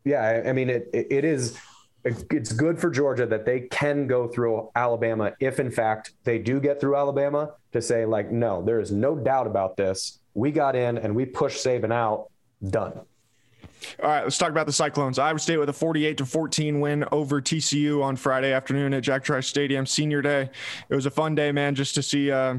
[0.04, 1.58] yeah, I, I mean, it, it it is
[2.04, 6.60] it's good for Georgia that they can go through Alabama if, in fact, they do
[6.60, 10.18] get through Alabama to say like, no, there is no doubt about this.
[10.34, 12.28] We got in and we pushed Saban out.
[12.68, 12.92] Done.
[14.00, 15.18] All right, let's talk about the Cyclones.
[15.18, 19.24] Iowa State with a 48 to 14 win over TCU on Friday afternoon at Jack
[19.24, 20.48] Trice Stadium, senior day.
[20.88, 22.58] It was a fun day, man, just to see uh,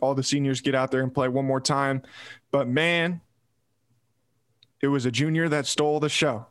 [0.00, 2.02] all the seniors get out there and play one more time.
[2.50, 3.20] But man,
[4.80, 6.46] it was a junior that stole the show.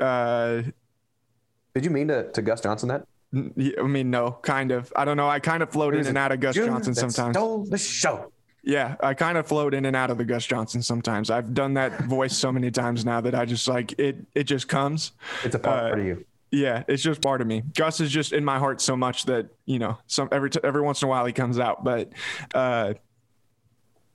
[0.00, 0.62] Uh,
[1.74, 3.06] Did you mean to, to Gus Johnson that?
[3.34, 4.92] I mean, no, kind of.
[4.94, 5.28] I don't know.
[5.28, 7.36] I kind of float in and out of Gus Johnson sometimes.
[7.36, 8.30] Stole the show.
[8.62, 11.30] Yeah, I kind of float in and out of the Gus Johnson sometimes.
[11.30, 14.16] I've done that voice so many times now that I just like it.
[14.34, 15.12] It just comes.
[15.42, 16.24] It's a part Uh, of you.
[16.50, 17.62] Yeah, it's just part of me.
[17.74, 20.82] Gus is just in my heart so much that you know, some every t- every
[20.82, 21.82] once in a while he comes out.
[21.82, 22.12] But
[22.54, 22.94] uh,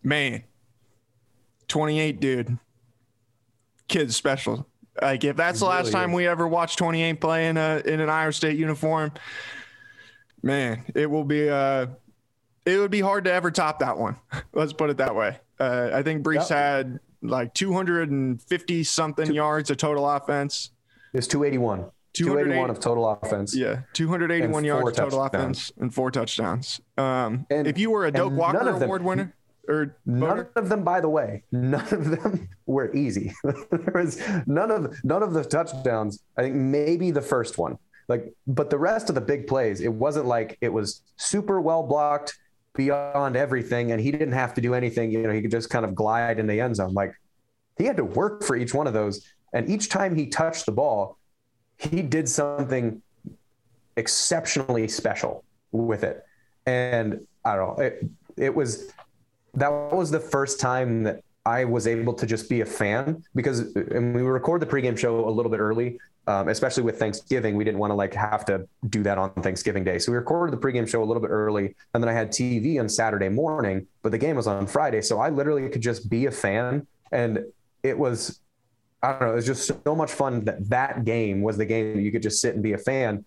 [0.04, 0.44] man,
[1.68, 2.58] twenty eight, dude,
[3.88, 4.68] kid's special.
[5.02, 6.16] Like if that's He the last really time is.
[6.16, 9.12] we ever watch twenty eight play in a in an Iowa State uniform,
[10.42, 11.88] man, it will be uh,
[12.66, 14.16] it would be hard to ever top that one.
[14.54, 15.38] Let's put it that way.
[15.60, 16.58] Uh, I think Breece Yep.
[16.58, 20.72] had like two hundred and fifty something yards of total offense.
[21.14, 21.78] It's 281.
[21.80, 23.55] 280 281 of total offense.
[23.55, 26.82] Yeah, 281 yards total offense and four touchdowns.
[26.97, 29.34] Um, And- if you were a Doak Walker them- Award winner
[29.68, 33.32] or None voter, of them, by the way, none of them were easy.
[33.43, 36.24] there was none of none of the touchdowns.
[36.38, 39.93] I think maybe the first one, like, but the rest of the big plays, it
[39.93, 42.39] wasn't like it was super well blocked
[42.74, 45.12] beyond everything, and he didn't have to do anything.
[45.12, 46.93] You know, he could just kind of glide in the end zone.
[46.95, 47.14] Like
[47.78, 50.72] he had to work for each one of those, and each time he touched the
[50.72, 51.18] ball,
[51.80, 53.02] he did something
[53.96, 56.26] exceptionally special with it.
[56.66, 58.06] And I don't know, it,
[58.38, 58.92] it was
[59.56, 63.60] that was the first time that I was able to just be a fan because
[63.76, 67.56] and we record the pregame show a little bit early, um, especially with Thanksgiving.
[67.56, 70.60] We didn't want to like have to do that on Thanksgiving Day, so we recorded
[70.60, 73.88] the pregame show a little bit early, and then I had TV on Saturday morning,
[74.04, 77.46] but the game was on Friday, so I literally could just be a fan, and
[77.84, 78.42] it was.
[79.02, 79.32] I don't know.
[79.32, 82.22] It was just so much fun that that game was the game that you could
[82.22, 83.26] just sit and be a fan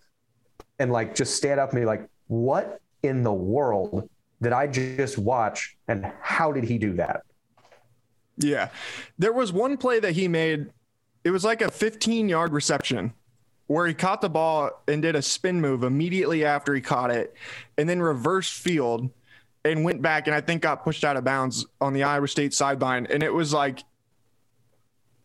[0.79, 4.09] and like just stand up and be like, what in the world
[4.41, 5.77] did I just watch?
[5.87, 7.23] And how did he do that?
[8.37, 8.69] yeah,
[9.17, 10.71] there was one play that he made.
[11.23, 13.13] It was like a 15 yard reception
[13.67, 17.33] where he caught the ball and did a spin move immediately after he caught it,
[17.77, 19.09] and then reversed field
[19.65, 22.53] and went back and I think got pushed out of bounds on the Iowa State
[22.53, 23.07] sideline.
[23.09, 23.79] And it was like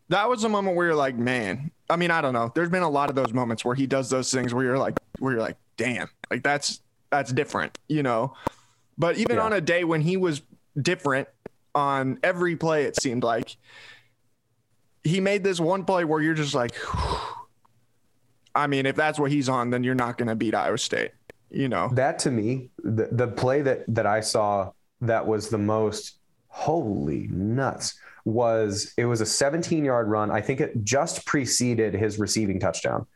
[0.08, 1.70] that was a moment where you're like, man.
[1.90, 2.52] I mean, I don't know.
[2.54, 4.98] There's been a lot of those moments where he does those things where you're like,
[5.18, 6.80] where you're like, damn, like that's
[7.10, 8.34] that's different, you know.
[8.98, 9.44] But even Yeah.
[9.44, 10.42] on a day when he was
[10.80, 11.28] different
[11.74, 13.56] on every play, it seemed like
[15.04, 16.72] he made this one play where you're just like,
[18.54, 21.12] I mean, if that's what he's on, then you're not going to beat Iowa State,
[21.50, 21.90] you know.
[21.94, 26.16] That to me, the, the play that, that I saw that was the most
[26.48, 27.94] holy nuts
[28.28, 30.30] was it was a 17 yard run.
[30.30, 33.06] I think it just preceded his receiving touchdown.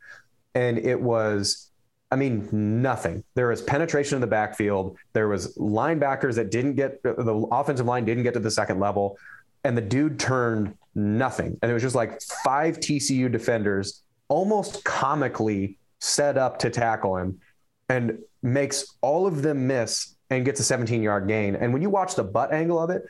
[0.54, 1.68] and it was
[2.10, 3.24] I mean, nothing.
[3.34, 4.98] There was penetration in the backfield.
[5.14, 9.16] There was linebackers that didn't get the offensive line didn't get to the second level,
[9.64, 11.58] and the dude turned nothing.
[11.62, 17.40] And it was just like five TCU defenders almost comically set up to tackle him,
[17.88, 21.56] and makes all of them miss and gets a 17 yard gain.
[21.56, 23.04] And when you watch the butt angle of it,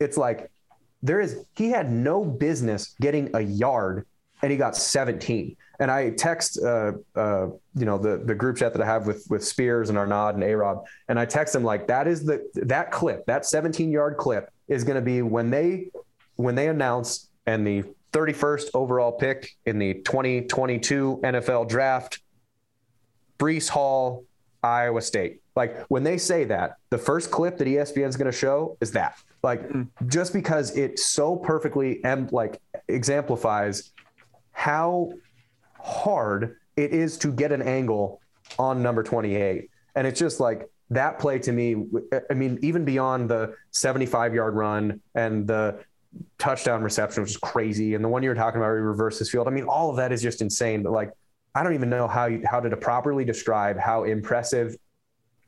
[0.00, 0.50] it's like
[1.02, 4.06] there is he had no business getting a yard,
[4.42, 8.72] and he got 17 and I text, uh, uh, you know, the the group chat
[8.72, 11.86] that I have with with Spears and Arnaud and Arod, and I text them like
[11.88, 15.90] that is the that clip, that 17 yard clip is going to be when they
[16.36, 22.20] when they announce and the 31st overall pick in the 2022 NFL draft,
[23.38, 24.24] Breece Hall,
[24.62, 25.40] Iowa State.
[25.56, 28.92] Like when they say that, the first clip that ESPN is going to show is
[28.92, 29.16] that.
[29.42, 29.88] Like mm.
[30.06, 33.92] just because it so perfectly and like exemplifies
[34.52, 35.12] how
[35.80, 38.20] hard it is to get an angle
[38.58, 39.70] on number 28.
[39.94, 41.86] And it's just like that play to me.
[42.30, 45.80] I mean, even beyond the 75 yard run and the
[46.38, 49.30] touchdown reception, which is crazy, and the one you were talking about, where he reverses
[49.30, 49.48] field.
[49.48, 50.82] I mean, all of that is just insane.
[50.82, 51.12] But like,
[51.54, 54.76] I don't even know how you, how to properly describe how impressive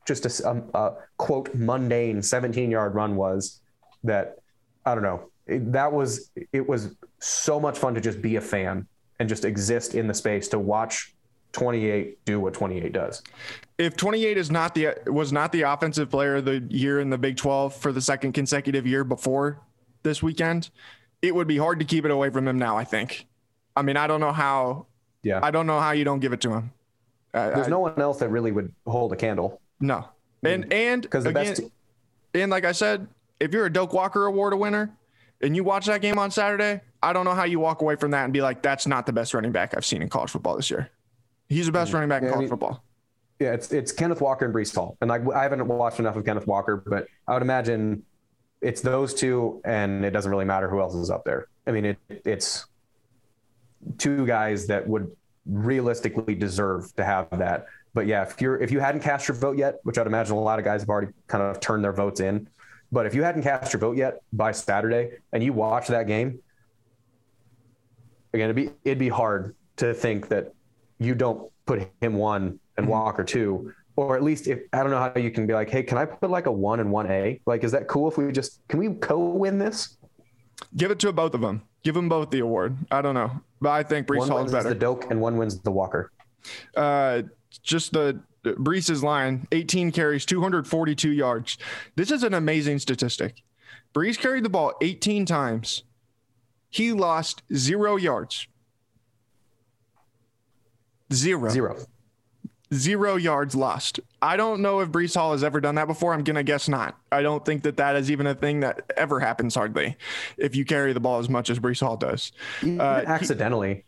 [0.08, 3.60] just a, a, um, a quote mundane 17 yard run was.
[4.04, 4.38] That
[4.84, 5.30] I don't know.
[5.46, 8.86] It, that was it was so much fun to just be a fan
[9.18, 11.14] and just exist in the space to watch
[11.52, 13.22] 28 do what 28 does.
[13.76, 17.18] If 28 is not the was not the offensive player of the year in the
[17.18, 19.60] Big 12 for the second consecutive year before
[20.02, 20.70] this weekend,
[21.22, 23.26] it would be hard to keep it away from him now, I think.
[23.76, 24.86] I mean, I don't know how
[25.22, 25.40] yeah.
[25.42, 26.72] I don't know how you don't give it to him.
[27.32, 29.60] There's I, no one else that really would hold a candle.
[29.80, 30.08] No.
[30.42, 31.62] And and because the again, best
[32.34, 33.06] and like I said,
[33.40, 34.90] if you're a Doak Walker award winner
[35.40, 38.12] and you watch that game on Saturday, I don't know how you walk away from
[38.12, 40.56] that and be like, that's not the best running back I've seen in college football
[40.56, 40.90] this year.
[41.48, 42.84] He's the best running back in college I mean, football.
[43.40, 46.24] Yeah, it's it's Kenneth Walker and Breece Hall, and like I haven't watched enough of
[46.24, 48.04] Kenneth Walker, but I would imagine
[48.60, 51.46] it's those two, and it doesn't really matter who else is up there.
[51.66, 52.66] I mean, it it's
[53.96, 55.10] two guys that would
[55.46, 57.66] realistically deserve to have that.
[57.98, 60.40] But yeah, if you're if you hadn't cast your vote yet, which I'd imagine a
[60.40, 62.48] lot of guys have already kind of turned their votes in,
[62.92, 66.38] but if you hadn't cast your vote yet by Saturday and you watch that game,
[68.32, 70.54] again, it'd be it'd be hard to think that
[71.00, 72.92] you don't put him one and mm-hmm.
[72.92, 75.82] Walker two, or at least if I don't know how you can be like, hey,
[75.82, 77.40] can I put like a one and one A?
[77.46, 79.96] Like, is that cool if we just can we co-win this?
[80.76, 81.62] Give it to both of them.
[81.82, 82.76] Give them both the award.
[82.92, 84.68] I don't know, but I think Breece Hall is better.
[84.68, 86.12] The Doak and one wins the Walker.
[86.76, 87.22] Uh,
[87.62, 91.58] just the Breece's line: 18 carries, 242 yards.
[91.96, 93.42] This is an amazing statistic.
[93.94, 95.84] Breece carried the ball 18 times
[96.70, 98.46] he lost zero yards.
[101.12, 101.48] Zero.
[101.48, 101.76] Zero.
[102.72, 103.98] Zero yards lost.
[104.20, 106.12] I don't know if Breece Hall has ever done that before.
[106.12, 106.98] I'm going to guess not.
[107.10, 109.96] I don't think that that is even a thing that ever happens hardly
[110.36, 112.30] if you carry the ball as much as Breece Hall does.
[112.62, 113.82] Uh, accidentally, he,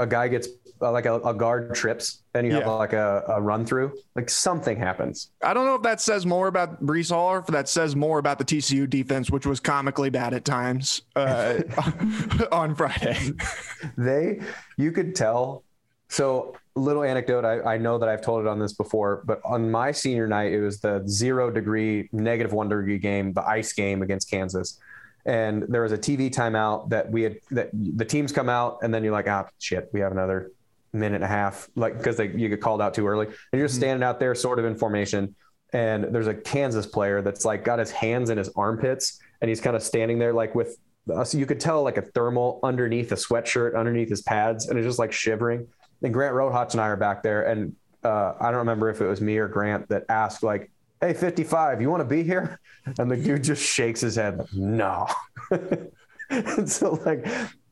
[0.00, 0.48] a guy gets
[0.80, 2.70] uh, like a, a, guard trips and you have yeah.
[2.70, 5.30] like a, a, run through, like something happens.
[5.42, 8.18] I don't know if that says more about Breece Hall or if that says more
[8.18, 11.60] about the TCU defense, which was comically bad at times uh,
[12.52, 13.32] on Friday.
[13.96, 14.40] they,
[14.76, 15.64] you could tell.
[16.08, 17.44] So, little anecdote.
[17.44, 20.52] I, I know that I've told it on this before, but on my senior night,
[20.52, 24.78] it was the zero degree, negative one degree game, the ice game against Kansas
[25.26, 28.92] and there was a TV timeout that we had that the teams come out and
[28.92, 30.50] then you're like, ah, shit, we have another
[30.94, 33.64] minute and a half, like because they you get called out too early, and you're
[33.64, 33.82] just mm-hmm.
[33.82, 35.34] standing out there, sort of in formation.
[35.72, 39.60] And there's a Kansas player that's like got his hands in his armpits, and he's
[39.60, 40.78] kind of standing there like with,
[41.24, 44.86] so you could tell like a thermal underneath a sweatshirt, underneath his pads, and it's
[44.86, 45.66] just like shivering.
[46.02, 47.74] And Grant Rohach and I are back there, and
[48.04, 50.70] uh, I don't remember if it was me or Grant that asked like,
[51.00, 52.60] "Hey, 55, you want to be here?"
[52.98, 55.08] And the dude just shakes his head, "No."
[56.30, 57.26] and so like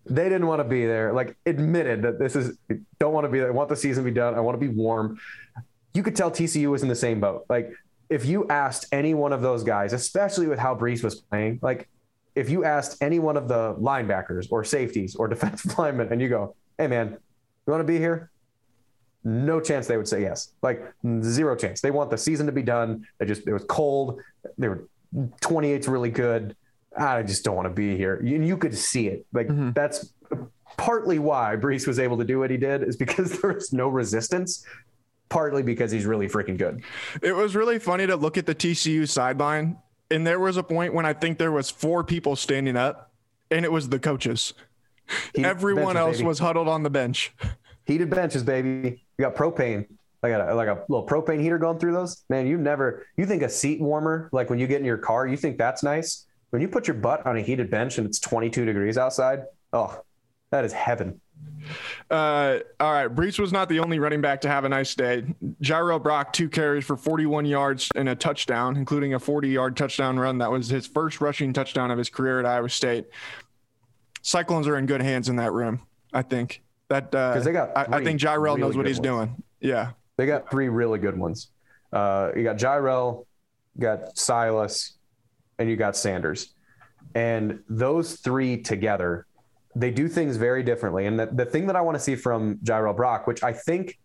[0.06, 1.12] they didn't want to be there.
[1.12, 2.56] Like admitted that this is
[2.98, 3.48] don't want to be there.
[3.48, 4.34] I want the season to be done.
[4.34, 5.18] I want to be warm.
[5.94, 7.46] You could tell TCU was in the same boat.
[7.48, 7.72] Like
[8.08, 11.88] if you asked any one of those guys, especially with how Breece was playing, like
[12.34, 16.28] if you asked any one of the linebackers or safeties or defensive linemen and you
[16.28, 18.30] go, hey man, you want to be here?
[19.24, 20.52] No chance they would say yes.
[20.62, 20.92] Like
[21.22, 21.80] zero chance.
[21.80, 23.06] They want the season to be done.
[23.18, 24.20] They just it was cold.
[24.58, 26.56] They were 28's really good.
[26.96, 28.20] I just don't want to be here.
[28.22, 29.26] You, you could see it.
[29.32, 29.70] Like mm-hmm.
[29.72, 30.12] that's
[30.76, 33.88] partly why Breece was able to do what he did is because there was no
[33.88, 34.64] resistance.
[35.28, 36.82] Partly because he's really freaking good.
[37.22, 39.78] It was really funny to look at the TCU sideline,
[40.10, 43.12] and there was a point when I think there was four people standing up,
[43.50, 44.52] and it was the coaches.
[45.34, 46.26] Everyone benches, else baby.
[46.26, 47.32] was huddled on the bench.
[47.86, 49.02] Heated benches, baby.
[49.18, 49.86] You got propane,
[50.22, 52.24] like a like a little propane heater going through those.
[52.28, 55.26] Man, you never you think a seat warmer, like when you get in your car,
[55.26, 56.26] you think that's nice.
[56.52, 60.02] When you put your butt on a heated bench and it's 22 degrees outside, oh,
[60.50, 61.18] that is heaven.
[62.10, 63.08] Uh, all right.
[63.08, 65.24] Breece was not the only running back to have a nice day.
[65.62, 70.18] Jirehl Brock, two carries for 41 yards and a touchdown, including a 40 yard touchdown
[70.18, 70.36] run.
[70.38, 73.06] That was his first rushing touchdown of his career at Iowa State.
[74.20, 75.80] Cyclones are in good hands in that room,
[76.12, 76.62] I think.
[76.90, 79.06] That because uh, they got, I, I, think Jirehl really knows what he's ones.
[79.06, 79.42] doing.
[79.60, 81.48] Yeah, they got three really good ones.
[81.90, 83.24] Uh, you got you
[83.80, 84.98] got Silas,
[85.62, 86.54] and you got Sanders,
[87.14, 89.26] and those three together
[89.74, 91.06] they do things very differently.
[91.06, 93.98] And the, the thing that I want to see from Jirehl Brock, which I think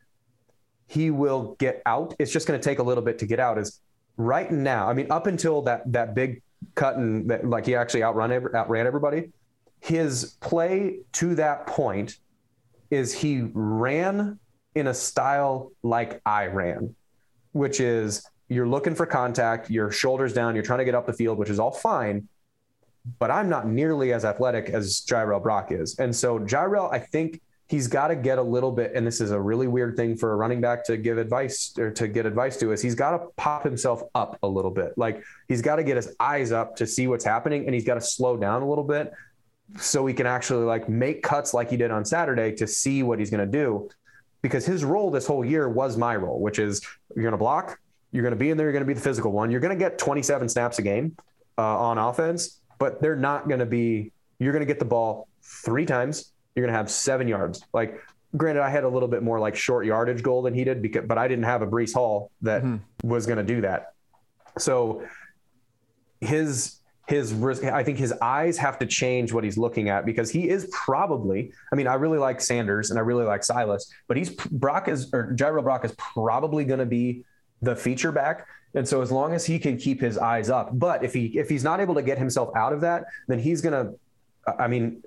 [0.87, 3.57] he will get out, it's just going to take a little bit to get out,
[3.57, 3.81] is
[4.15, 4.89] right now.
[4.89, 6.41] I mean, up until that that big
[6.75, 9.31] cut and that, like he actually outrun outran everybody,
[9.81, 12.17] his play to that point
[12.89, 14.39] is he ran
[14.75, 16.95] in a style like I ran,
[17.51, 21.13] which is you're looking for contact, your shoulders down, you're trying to get up the
[21.13, 22.27] field, which is all fine
[23.19, 25.97] but I'm not nearly as athletic as Jirehl Brock is.
[25.99, 29.31] And so Jirehl, I think he's got to get a little bit, and this is
[29.31, 32.57] a really weird thing for a running back to give advice or to get advice
[32.57, 34.97] to, is he's got to pop himself up a little bit.
[34.97, 37.95] Like he's got to get his eyes up to see what's happening, and he's got
[37.95, 39.13] to slow down a little bit
[39.77, 43.19] so he can actually like make cuts like he did on Saturday to see what
[43.19, 43.89] he's going to do.
[44.41, 46.81] Because his role this whole year was my role, which is
[47.15, 47.79] you're going to block,
[48.11, 49.77] you're going to be in there, you're going to be the physical one, you're going
[49.77, 51.15] to get 27 snaps a game
[51.57, 55.27] uh, on offense but they're not going to be, you're going to get the ball
[55.41, 56.31] three times.
[56.55, 57.63] You're going to have seven yards.
[57.73, 57.99] Like,
[58.35, 61.05] granted, I had a little bit more like short yardage goal than he did, because,
[61.07, 63.07] but I didn't have a Breece Hall that mm-hmm.
[63.07, 63.93] was going to do that.
[64.57, 65.03] So
[66.19, 67.33] his, his,
[67.63, 71.51] I think his eyes have to change what he's looking at because he is probably,
[71.71, 75.13] I mean, I really like Sanders and I really like Silas, but he's Brock is,
[75.13, 77.23] or Jirehl Brock is probably going to be
[77.61, 78.47] the feature back.
[78.73, 81.49] And so as long as he can keep his eyes up, but if he if
[81.49, 83.93] he's not able to get himself out of that, then he's gonna.
[84.59, 85.03] I mean,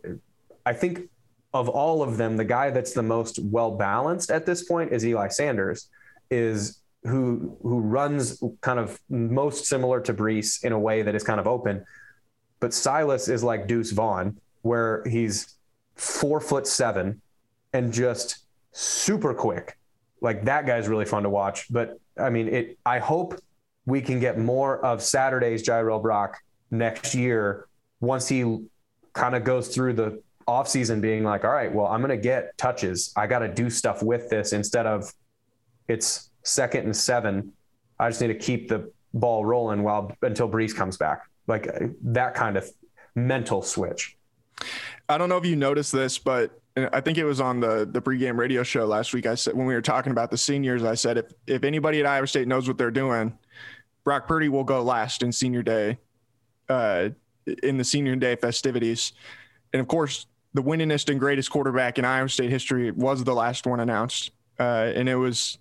[0.67, 1.09] I think
[1.53, 5.05] of all of them, the guy that's the most well balanced at this point is
[5.07, 5.89] Eli Sanders,
[6.31, 11.23] is who who runs kind of most similar to Breece in a way that is
[11.23, 11.85] kind of open.
[12.61, 15.55] But Silas is like Deuce Vaughn, where he's
[15.97, 17.21] four foot seven
[17.73, 18.39] and just
[18.73, 19.77] super quick.
[20.21, 21.67] Like that guy's really fun to watch.
[21.71, 22.79] But I mean, it.
[22.85, 23.41] I hope
[23.87, 26.39] we can get more of Saturday's Jirehl Brock
[26.71, 27.67] next year
[28.01, 28.65] once he
[29.13, 32.57] kind of goes through the offseason being like, all right, well, I'm going to get
[32.59, 33.13] touches.
[33.17, 35.13] I got to do stuff with this instead of
[35.89, 37.53] it's second and seven.
[37.99, 41.23] I just need to keep the ball rolling while until Breece comes back.
[41.47, 41.69] Like
[42.03, 42.71] that kind of
[43.15, 44.17] mental switch.
[45.09, 46.53] I don't know if you noticed this, but
[46.93, 49.27] I think it was on the the pregame radio show last week.
[49.27, 52.07] I said when we were talking about the seniors, I said if if anybody at
[52.07, 53.37] Iowa State knows what they're doing,
[54.05, 55.99] Brock Purdy will go last in senior day,
[56.69, 57.11] uh,
[57.63, 59.13] in the senior day festivities.
[59.73, 63.67] And of course, the winningest and greatest quarterback in Iowa State history was the last
[63.67, 64.33] one announced.
[64.59, 65.59] Uh, and it was,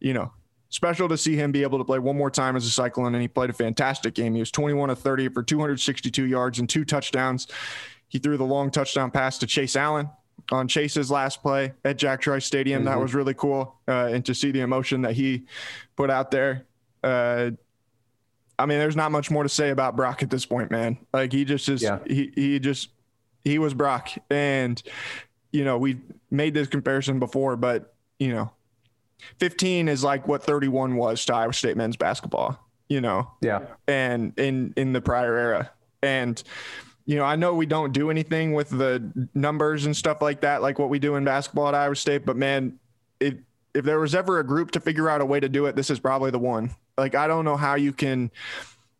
[0.00, 0.32] you know,
[0.68, 3.14] special to see him be able to play one more time as a Cyclone.
[3.14, 4.34] And he played a fantastic game.
[4.34, 7.48] He was 21 of 30 for 262 yards and two touchdowns.
[8.08, 10.08] He threw the long touchdown pass to Chase Allen
[10.50, 12.80] on Chase's last play at Jack Trice Stadium.
[12.80, 12.90] Mm-hmm.
[12.90, 13.76] That was really cool.
[13.86, 15.44] Uh, and to see the emotion that he
[15.96, 16.66] put out there.
[17.02, 17.50] Uh,
[18.58, 20.98] I mean, there's not much more to say about Brock at this point, man.
[21.12, 22.00] Like he just is, yeah.
[22.06, 22.90] he, he just,
[23.44, 24.10] he was Brock.
[24.30, 24.82] And,
[25.52, 25.98] you know, we
[26.30, 28.50] made this comparison before, but, you know,
[29.38, 32.58] 15 is like what 31 was to Iowa State men's basketball,
[32.88, 33.30] you know?
[33.40, 33.60] Yeah.
[33.86, 35.70] And in, in the prior era.
[36.02, 36.42] And,
[37.08, 40.60] you know, I know we don't do anything with the numbers and stuff like that,
[40.60, 42.78] like what we do in basketball at Iowa State, but man,
[43.18, 43.38] it,
[43.72, 45.88] if there was ever a group to figure out a way to do it, this
[45.88, 46.70] is probably the one.
[46.98, 48.30] Like I don't know how you can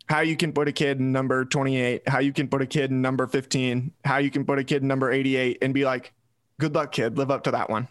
[0.08, 2.90] how you can put a kid in number 28, how you can put a kid
[2.90, 6.14] in number 15, how you can put a kid in number 88 and be like,
[6.58, 7.88] good luck, kid, live up to that one.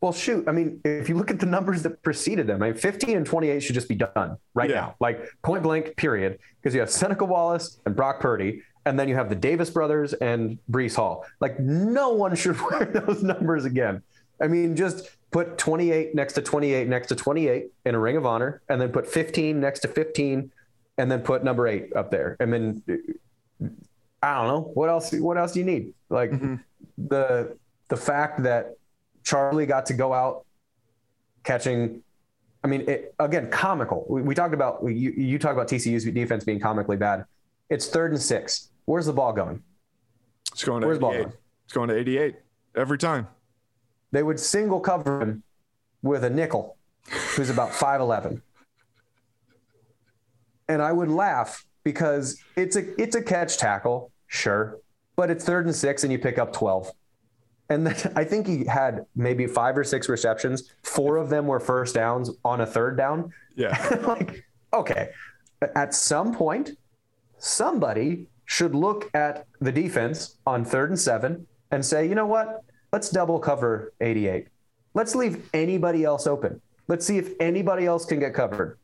[0.00, 0.46] Well, shoot.
[0.46, 3.26] I mean, if you look at the numbers that preceded them, I mean, 15 and
[3.26, 4.76] 28 should just be done right yeah.
[4.76, 6.38] now, like point blank, period.
[6.62, 10.12] Because you have Seneca Wallace and Brock Purdy, and then you have the Davis brothers
[10.14, 11.26] and Breece Hall.
[11.40, 14.02] Like, no one should wear those numbers again.
[14.40, 18.24] I mean, just put 28 next to 28 next to 28 in a ring of
[18.24, 20.50] honor, and then put 15 next to 15,
[20.98, 22.36] and then put number eight up there.
[22.38, 22.82] And then
[24.22, 25.12] I don't know what else.
[25.12, 25.92] What else do you need?
[26.08, 26.56] Like mm-hmm.
[26.96, 27.56] the
[27.88, 28.76] the fact that
[29.24, 30.46] Charlie got to go out
[31.44, 32.02] catching.
[32.62, 34.04] I mean, it, again, comical.
[34.08, 35.12] We, we talked about you.
[35.12, 37.24] You talk about TCU's defense being comically bad.
[37.68, 38.70] It's third and six.
[38.86, 39.62] Where's the ball going?
[40.52, 41.26] It's going to Where's 88.
[41.64, 42.36] It's going to 88
[42.74, 43.28] every time
[44.12, 45.42] they would single cover him
[46.02, 46.76] with a nickel
[47.34, 48.40] who's about 5'11.
[50.68, 54.78] And I would laugh because it's a it's a catch tackle, sure,
[55.14, 56.90] but it's third and six and you pick up 12.
[57.68, 60.72] And then I think he had maybe five or six receptions.
[60.82, 63.32] Four of them were first downs on a third down.
[63.54, 63.76] Yeah.
[64.06, 65.10] like, okay.
[65.74, 66.72] At some point,
[67.38, 72.62] somebody should look at the defense on third and seven and say, you know what?
[72.92, 74.46] Let's double cover 88.
[74.94, 76.60] Let's leave anybody else open.
[76.88, 78.78] Let's see if anybody else can get covered.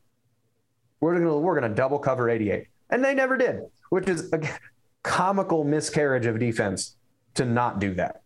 [0.99, 4.41] We're gonna we're gonna double cover 88, and they never did, which is a
[5.03, 6.95] comical miscarriage of defense
[7.35, 8.21] to not do that.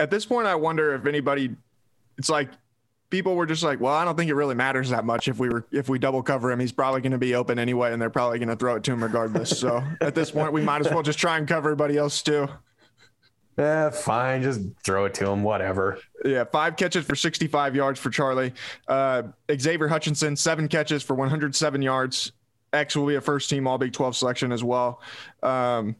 [0.00, 1.54] At this point, I wonder if anybody.
[2.18, 2.50] It's like
[3.14, 5.48] people were just like, well, I don't think it really matters that much if we
[5.48, 6.58] were if we double cover him.
[6.58, 8.92] He's probably going to be open anyway, and they're probably going to throw it to
[8.92, 9.56] him regardless.
[9.56, 12.48] so at this point, we might as well just try and cover everybody else too.
[13.56, 14.42] Yeah, fine.
[14.42, 15.44] Just throw it to him.
[15.44, 16.00] Whatever.
[16.24, 18.52] Yeah, five catches for 65 yards for Charlie.
[18.88, 19.22] Uh,
[19.56, 22.32] Xavier Hutchinson, seven catches for 107 yards.
[22.72, 25.00] X will be a first team All Big 12 selection as well.
[25.40, 25.94] Um,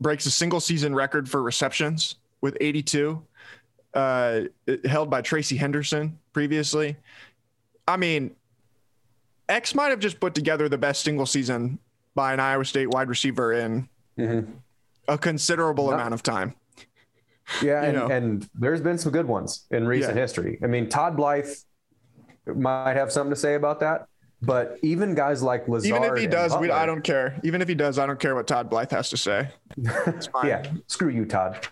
[0.00, 3.20] breaks a single season record for receptions with 82,
[3.94, 4.42] uh,
[4.84, 6.96] held by Tracy Henderson previously.
[7.86, 8.34] I mean,
[9.48, 11.78] X might have just put together the best single season
[12.14, 14.50] by an Iowa State wide receiver in mm-hmm.
[15.06, 15.94] a considerable yep.
[15.94, 16.54] amount of time.
[17.62, 20.20] Yeah, and, and, there's been some good ones in recent yeah.
[20.20, 20.58] history.
[20.62, 21.48] I mean, Todd Blythe
[22.46, 24.06] might have something to say about that,
[24.42, 27.40] but even guys like Lazard, even if he does, Butler, we, I don't care.
[27.42, 29.48] Even if he does, I don't care what Todd Blythe has to say.
[30.44, 31.66] yeah, screw you, Todd.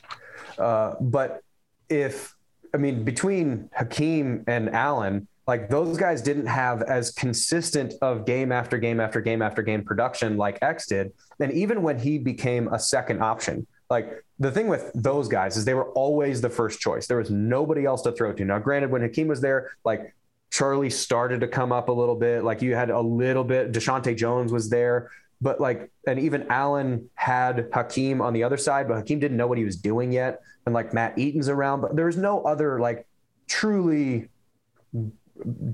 [0.58, 1.42] Uh, but
[1.88, 2.34] if
[2.74, 8.50] I mean between Hakeem and Allen, like those guys didn't have as consistent of game
[8.50, 11.12] after game after game after game production like X did.
[11.38, 15.64] And even when he became a second option, like the thing with those guys is
[15.64, 17.06] they were always the first choice.
[17.06, 18.44] There was nobody else to throw to.
[18.44, 20.14] Now, granted, when Hakeem was there, like
[20.50, 22.42] Charlie started to come up a little bit.
[22.42, 23.72] Like you had a little bit.
[23.72, 25.10] Deshaunte Jones was there,
[25.40, 29.46] but like, and even Allen had Hakeem on the other side, but Hakeem didn't know
[29.46, 30.40] what he was doing yet.
[30.64, 33.06] And like Matt Eaton's around, but there's no other like
[33.46, 34.28] truly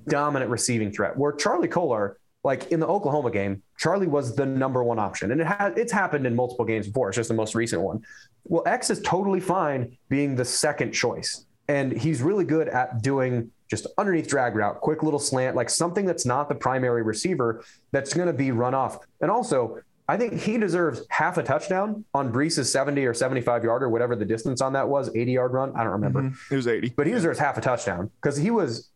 [0.06, 1.16] dominant receiving threat.
[1.16, 5.40] Where Charlie Kolar like in the Oklahoma game, Charlie was the number one option, and
[5.40, 7.08] it has it's happened in multiple games before.
[7.08, 8.02] It's just the most recent one.
[8.44, 13.50] Well, X is totally fine being the second choice, and he's really good at doing
[13.72, 18.12] just underneath drag route, quick little slant, like something that's not the primary receiver that's
[18.12, 18.98] going to be run off.
[19.22, 23.82] And also, I think he deserves half a touchdown on Breece's 70 or 75 yard
[23.82, 25.72] or whatever the distance on that was, 80 yard run.
[25.74, 26.20] I don't remember.
[26.20, 26.52] Mm-hmm.
[26.52, 26.90] It was 80.
[26.90, 28.90] But he deserves half a touchdown because he was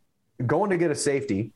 [0.45, 1.53] going to get a safety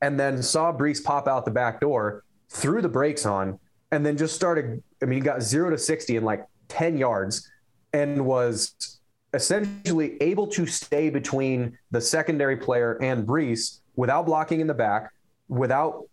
[0.00, 3.58] and then saw Breece pop out the back door, threw the brakes on,
[3.90, 4.82] and then just started.
[5.02, 7.50] I mean, he got zero to 60 in like 10 yards
[7.92, 9.00] and was
[9.34, 15.12] essentially able to stay between the secondary player and Breece without blocking in the back,
[15.48, 16.04] without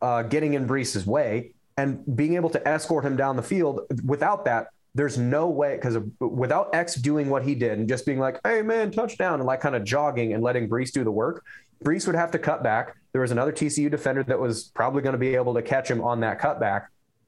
[0.00, 3.80] uh, getting in Breece's way, and being able to escort him down the field.
[4.04, 8.18] Without that, there's no way because without X doing what he did and just being
[8.18, 11.44] like, "Hey man, touchdown," and like kind of jogging and letting Breece do the work,
[11.84, 12.96] Breece would have to cut back.
[13.12, 16.02] There was another TCU defender that was probably going to be able to catch him
[16.02, 16.86] on that cutback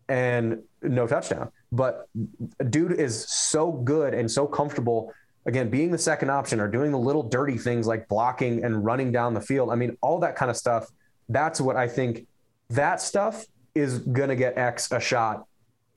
[0.08, 1.50] and no touchdown.
[1.72, 2.08] But
[2.68, 5.12] dude is so good and so comfortable
[5.46, 9.12] again being the second option or doing the little dirty things like blocking and running
[9.12, 9.70] down the field.
[9.70, 10.88] I mean, all that kind of stuff.
[11.28, 12.26] That's what I think
[12.70, 15.46] that stuff is going to get X a shot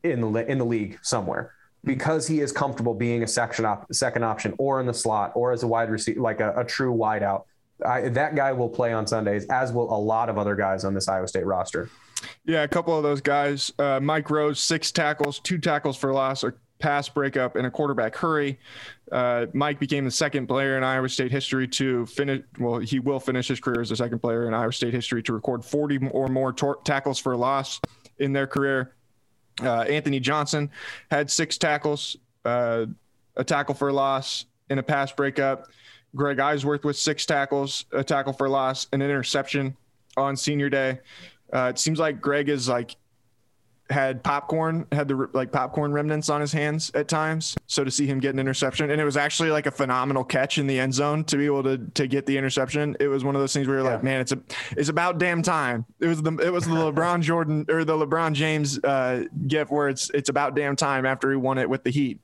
[0.04, 4.24] in the in the league somewhere because he is comfortable being a section op, second
[4.24, 7.44] option or in the slot or as a wide receiver like a, a true wideout
[7.86, 10.94] I, that guy will play on Sundays, as will a lot of other guys on
[10.94, 11.90] this Iowa State roster.
[12.46, 13.72] Yeah, a couple of those guys.
[13.78, 16.44] Uh, Mike Rose, six tackles, two tackles for loss,
[16.84, 18.60] pass breakup, and a quarterback hurry.
[19.10, 22.42] Uh, Mike became the second player in Iowa State history to finish.
[22.60, 25.34] Well, he will finish his career as the second player in Iowa State history to
[25.34, 27.80] record 40 or more tor- tackles for loss
[28.20, 28.96] in their career.
[29.62, 30.70] Uh, Anthony Johnson
[31.10, 32.86] had six tackles, uh,
[33.38, 35.70] a tackle for loss, and a pass breakup.
[36.16, 39.78] Greg Eisworth with six tackles, a tackle for loss, and an interception
[40.18, 41.00] on senior day.
[41.54, 42.98] Uh, it seems like Greg is like
[43.94, 47.56] had popcorn, had the like popcorn remnants on his hands at times.
[47.68, 50.58] So to see him get an interception, and it was actually like a phenomenal catch
[50.58, 52.98] in the end zone to be able to to get the interception.
[53.00, 53.94] It was one of those things where you're yeah.
[53.94, 54.40] like, man, it's a
[54.76, 55.86] it's about damn time.
[56.00, 59.88] It was the it was the LeBron Jordan or the LeBron James uh, gift where
[59.88, 62.20] it's it's about damn time after he won it with the Heat.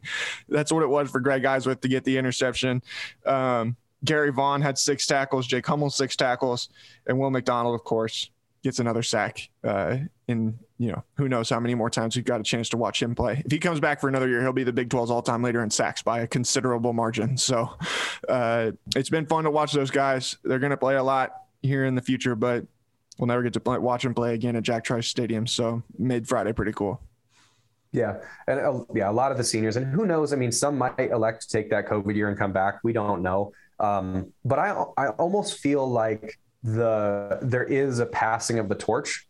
[0.49, 2.81] That's what it was for Greg Eisworth to get the interception.
[3.25, 6.69] Um, Gary Vaughn had six tackles, Jake Hummel six tackles,
[7.05, 8.29] and Will McDonald, of course,
[8.63, 9.49] gets another sack.
[9.63, 9.97] Uh,
[10.27, 13.01] in you know who knows how many more times we've got a chance to watch
[13.03, 13.43] him play.
[13.45, 15.69] If he comes back for another year, he'll be the Big 12's all-time leader in
[15.69, 17.37] sacks by a considerable margin.
[17.37, 17.75] So
[18.27, 20.37] uh, it's been fun to watch those guys.
[20.43, 22.65] They're going to play a lot here in the future, but
[23.17, 25.45] we'll never get to play, watch them play again at Jack Trice Stadium.
[25.45, 27.01] So mid Friday, pretty cool.
[27.91, 28.17] Yeah,
[28.47, 30.31] and uh, yeah, a lot of the seniors, and who knows?
[30.31, 32.79] I mean, some might elect to take that COVID year and come back.
[32.83, 33.51] We don't know.
[33.79, 39.27] Um, but I I almost feel like the there is a passing of the torch,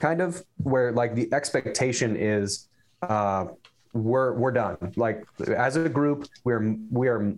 [0.00, 2.68] kind of where like the expectation is
[3.02, 3.46] uh,
[3.92, 4.76] we're we're done.
[4.96, 5.24] Like
[5.56, 7.34] as a group, we're we are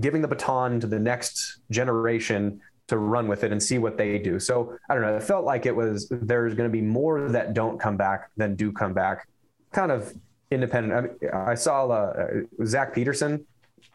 [0.00, 4.18] giving the baton to the next generation to run with it and see what they
[4.18, 4.38] do.
[4.38, 5.16] So I don't know.
[5.16, 8.54] It felt like it was there's going to be more that don't come back than
[8.54, 9.26] do come back
[9.72, 10.14] kind of
[10.50, 10.94] independent.
[10.94, 12.28] I, mean, I saw uh,
[12.64, 13.44] Zach Peterson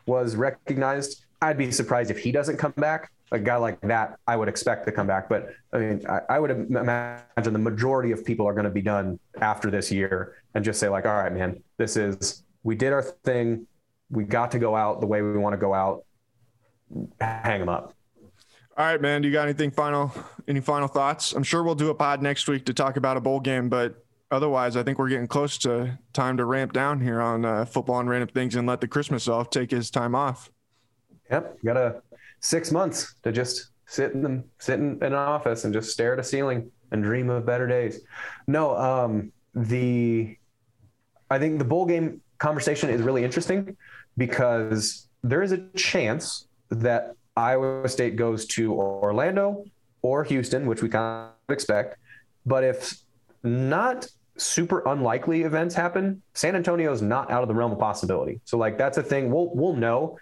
[0.06, 1.26] was recognized.
[1.42, 3.12] I'd be surprised if he doesn't come back.
[3.34, 5.30] A guy like that, I would expect to come back.
[5.30, 8.82] But I mean, I, I would imagine the majority of people are going to be
[8.82, 12.92] done after this year and just say, like, all right, man, this is, we did
[12.92, 13.68] our thing.
[14.10, 16.04] We got to go out the way we want to go out.
[17.22, 17.94] Hang them up.
[18.78, 19.22] All right, man.
[19.22, 20.14] Do you got anything final?
[20.48, 21.34] Any final thoughts?
[21.34, 24.04] I'm sure we'll do a pod next week to talk about a bowl game, but
[24.30, 28.00] otherwise, I think we're getting close to time to ramp down here on uh, football
[28.00, 30.52] and random things and let the Christmas off take his time off.
[31.30, 32.02] Yep, got a
[32.42, 36.14] six months to just sit in the, sit in, in an office and just stare
[36.14, 38.02] at a ceiling and dream of better days.
[38.48, 40.38] No, um, the
[41.30, 43.78] I think the bowl game conversation is really interesting
[44.18, 49.64] because there is a chance that Iowa State goes to Orlando
[50.02, 51.98] or Houston, which we kind of expect.
[52.46, 52.98] But if
[53.44, 58.42] not super unlikely events happen, San Antonio is not out of the realm of possibility.
[58.46, 60.18] So like that's a thing we'll we'll know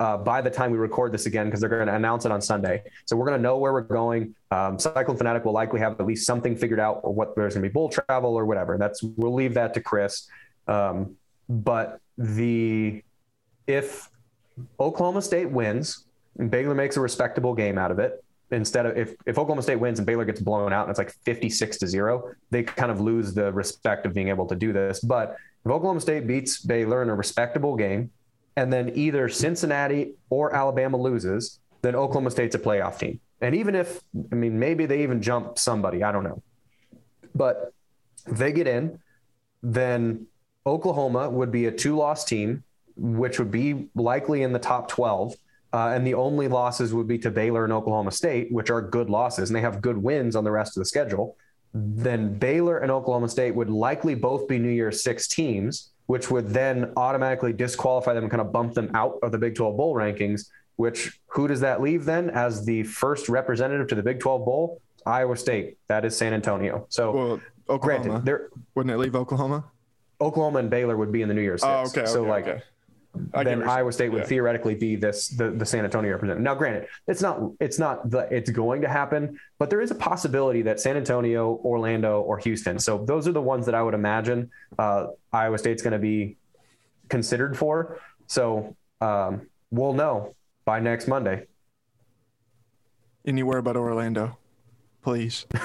[0.00, 2.40] uh, by the time we record this again because they're going to announce it on
[2.40, 2.82] Sunday.
[3.06, 4.34] So we're going to know where we're going.
[4.50, 7.62] Um, Cyclone Fanatic will likely have at least something figured out, or what there's going
[7.62, 8.78] to be bull travel or whatever.
[8.78, 10.28] That's we'll leave that to Chris.
[10.66, 11.16] Um,
[11.48, 13.02] but the
[13.66, 14.08] if
[14.78, 16.04] Oklahoma State wins
[16.38, 19.76] and Baylor makes a respectable game out of it, instead of if, if Oklahoma State
[19.76, 23.00] wins and Baylor gets blown out and it's like 56 to zero, they kind of
[23.00, 25.00] lose the respect of being able to do this.
[25.00, 28.10] But if Oklahoma State beats Baylor in a respectable game,
[28.58, 33.20] and then either Cincinnati or Alabama loses, then Oklahoma State's a playoff team.
[33.40, 34.00] And even if,
[34.32, 36.42] I mean, maybe they even jump somebody, I don't know.
[37.34, 37.72] But
[38.26, 38.98] they get in,
[39.62, 40.26] then
[40.66, 42.64] Oklahoma would be a two loss team,
[42.96, 45.36] which would be likely in the top 12
[45.72, 49.10] uh, and the only losses would be to Baylor and Oklahoma State, which are good
[49.10, 51.36] losses, and they have good wins on the rest of the schedule.
[51.74, 56.48] Then Baylor and Oklahoma State would likely both be New Year's Six teams, which would
[56.48, 59.94] then automatically disqualify them and kind of bump them out of the Big 12 Bowl
[59.94, 60.48] rankings.
[60.76, 64.80] Which who does that leave then as the first representative to the Big 12 Bowl?
[65.04, 65.76] Iowa State.
[65.88, 66.86] That is San Antonio.
[66.88, 68.20] So, well, Oklahoma.
[68.20, 69.64] granted, wouldn't it leave Oklahoma?
[70.20, 71.96] Oklahoma and Baylor would be in the New Year's oh, Six.
[71.96, 72.10] Oh, okay.
[72.10, 72.62] So, okay, like, okay
[73.14, 74.26] then Iowa State would yeah.
[74.26, 76.42] theoretically be this the, the San Antonio representative.
[76.42, 79.94] Now, granted, it's not it's not the it's going to happen, but there is a
[79.94, 82.78] possibility that San Antonio, Orlando, or Houston.
[82.78, 86.36] So those are the ones that I would imagine uh, Iowa State's going to be
[87.08, 88.00] considered for.
[88.26, 90.34] So um, we'll know
[90.64, 91.46] by next Monday.
[93.24, 94.38] Anywhere but Orlando,
[95.02, 95.46] please.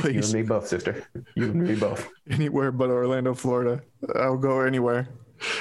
[0.00, 0.32] Please.
[0.32, 1.04] You and me both, sister.
[1.34, 2.08] You and me both.
[2.30, 3.82] Anywhere but Orlando, Florida.
[4.14, 5.08] I'll go anywhere.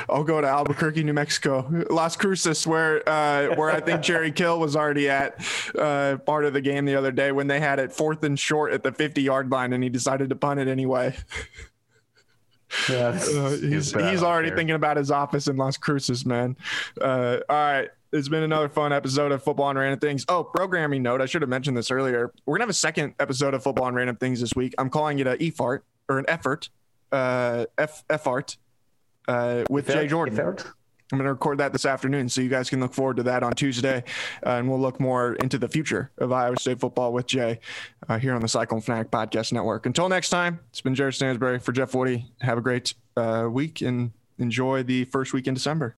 [0.10, 4.60] I'll go to Albuquerque, New Mexico, Las Cruces, where uh, where I think Jerry Kill
[4.60, 5.44] was already at
[5.78, 8.72] uh, part of the game the other day when they had it fourth and short
[8.72, 11.16] at the 50 yard line, and he decided to punt it anyway.
[12.90, 14.58] Yeah, uh, he's he's already there.
[14.58, 16.58] thinking about his office in Las Cruces, man.
[17.00, 20.26] Uh, all right, it's been another fun episode of Football and Random Things.
[20.30, 21.20] Oh, programming note.
[21.20, 22.32] I should have mentioned this earlier.
[22.46, 24.74] We're going to have a second episode of Football and Random Things this week.
[24.78, 26.70] I'm calling it a EFART or an effort,
[27.12, 28.56] uh, F, F-art,
[29.28, 30.40] uh, with Jay Jordan.
[30.40, 30.66] F-art?
[31.12, 33.44] I'm going to record that this afternoon, so you guys can look forward to that
[33.44, 34.04] on Tuesday,
[34.46, 37.60] uh, and we'll look more into the future of Iowa State football with Jay
[38.08, 39.86] uh, here on the Cyclone Fanatic Podcast Network.
[39.86, 42.32] Until next time, it's been Jared Stansbury for Jeff Woody.
[42.42, 45.94] Have a great uh, week and enjoy the first week in December.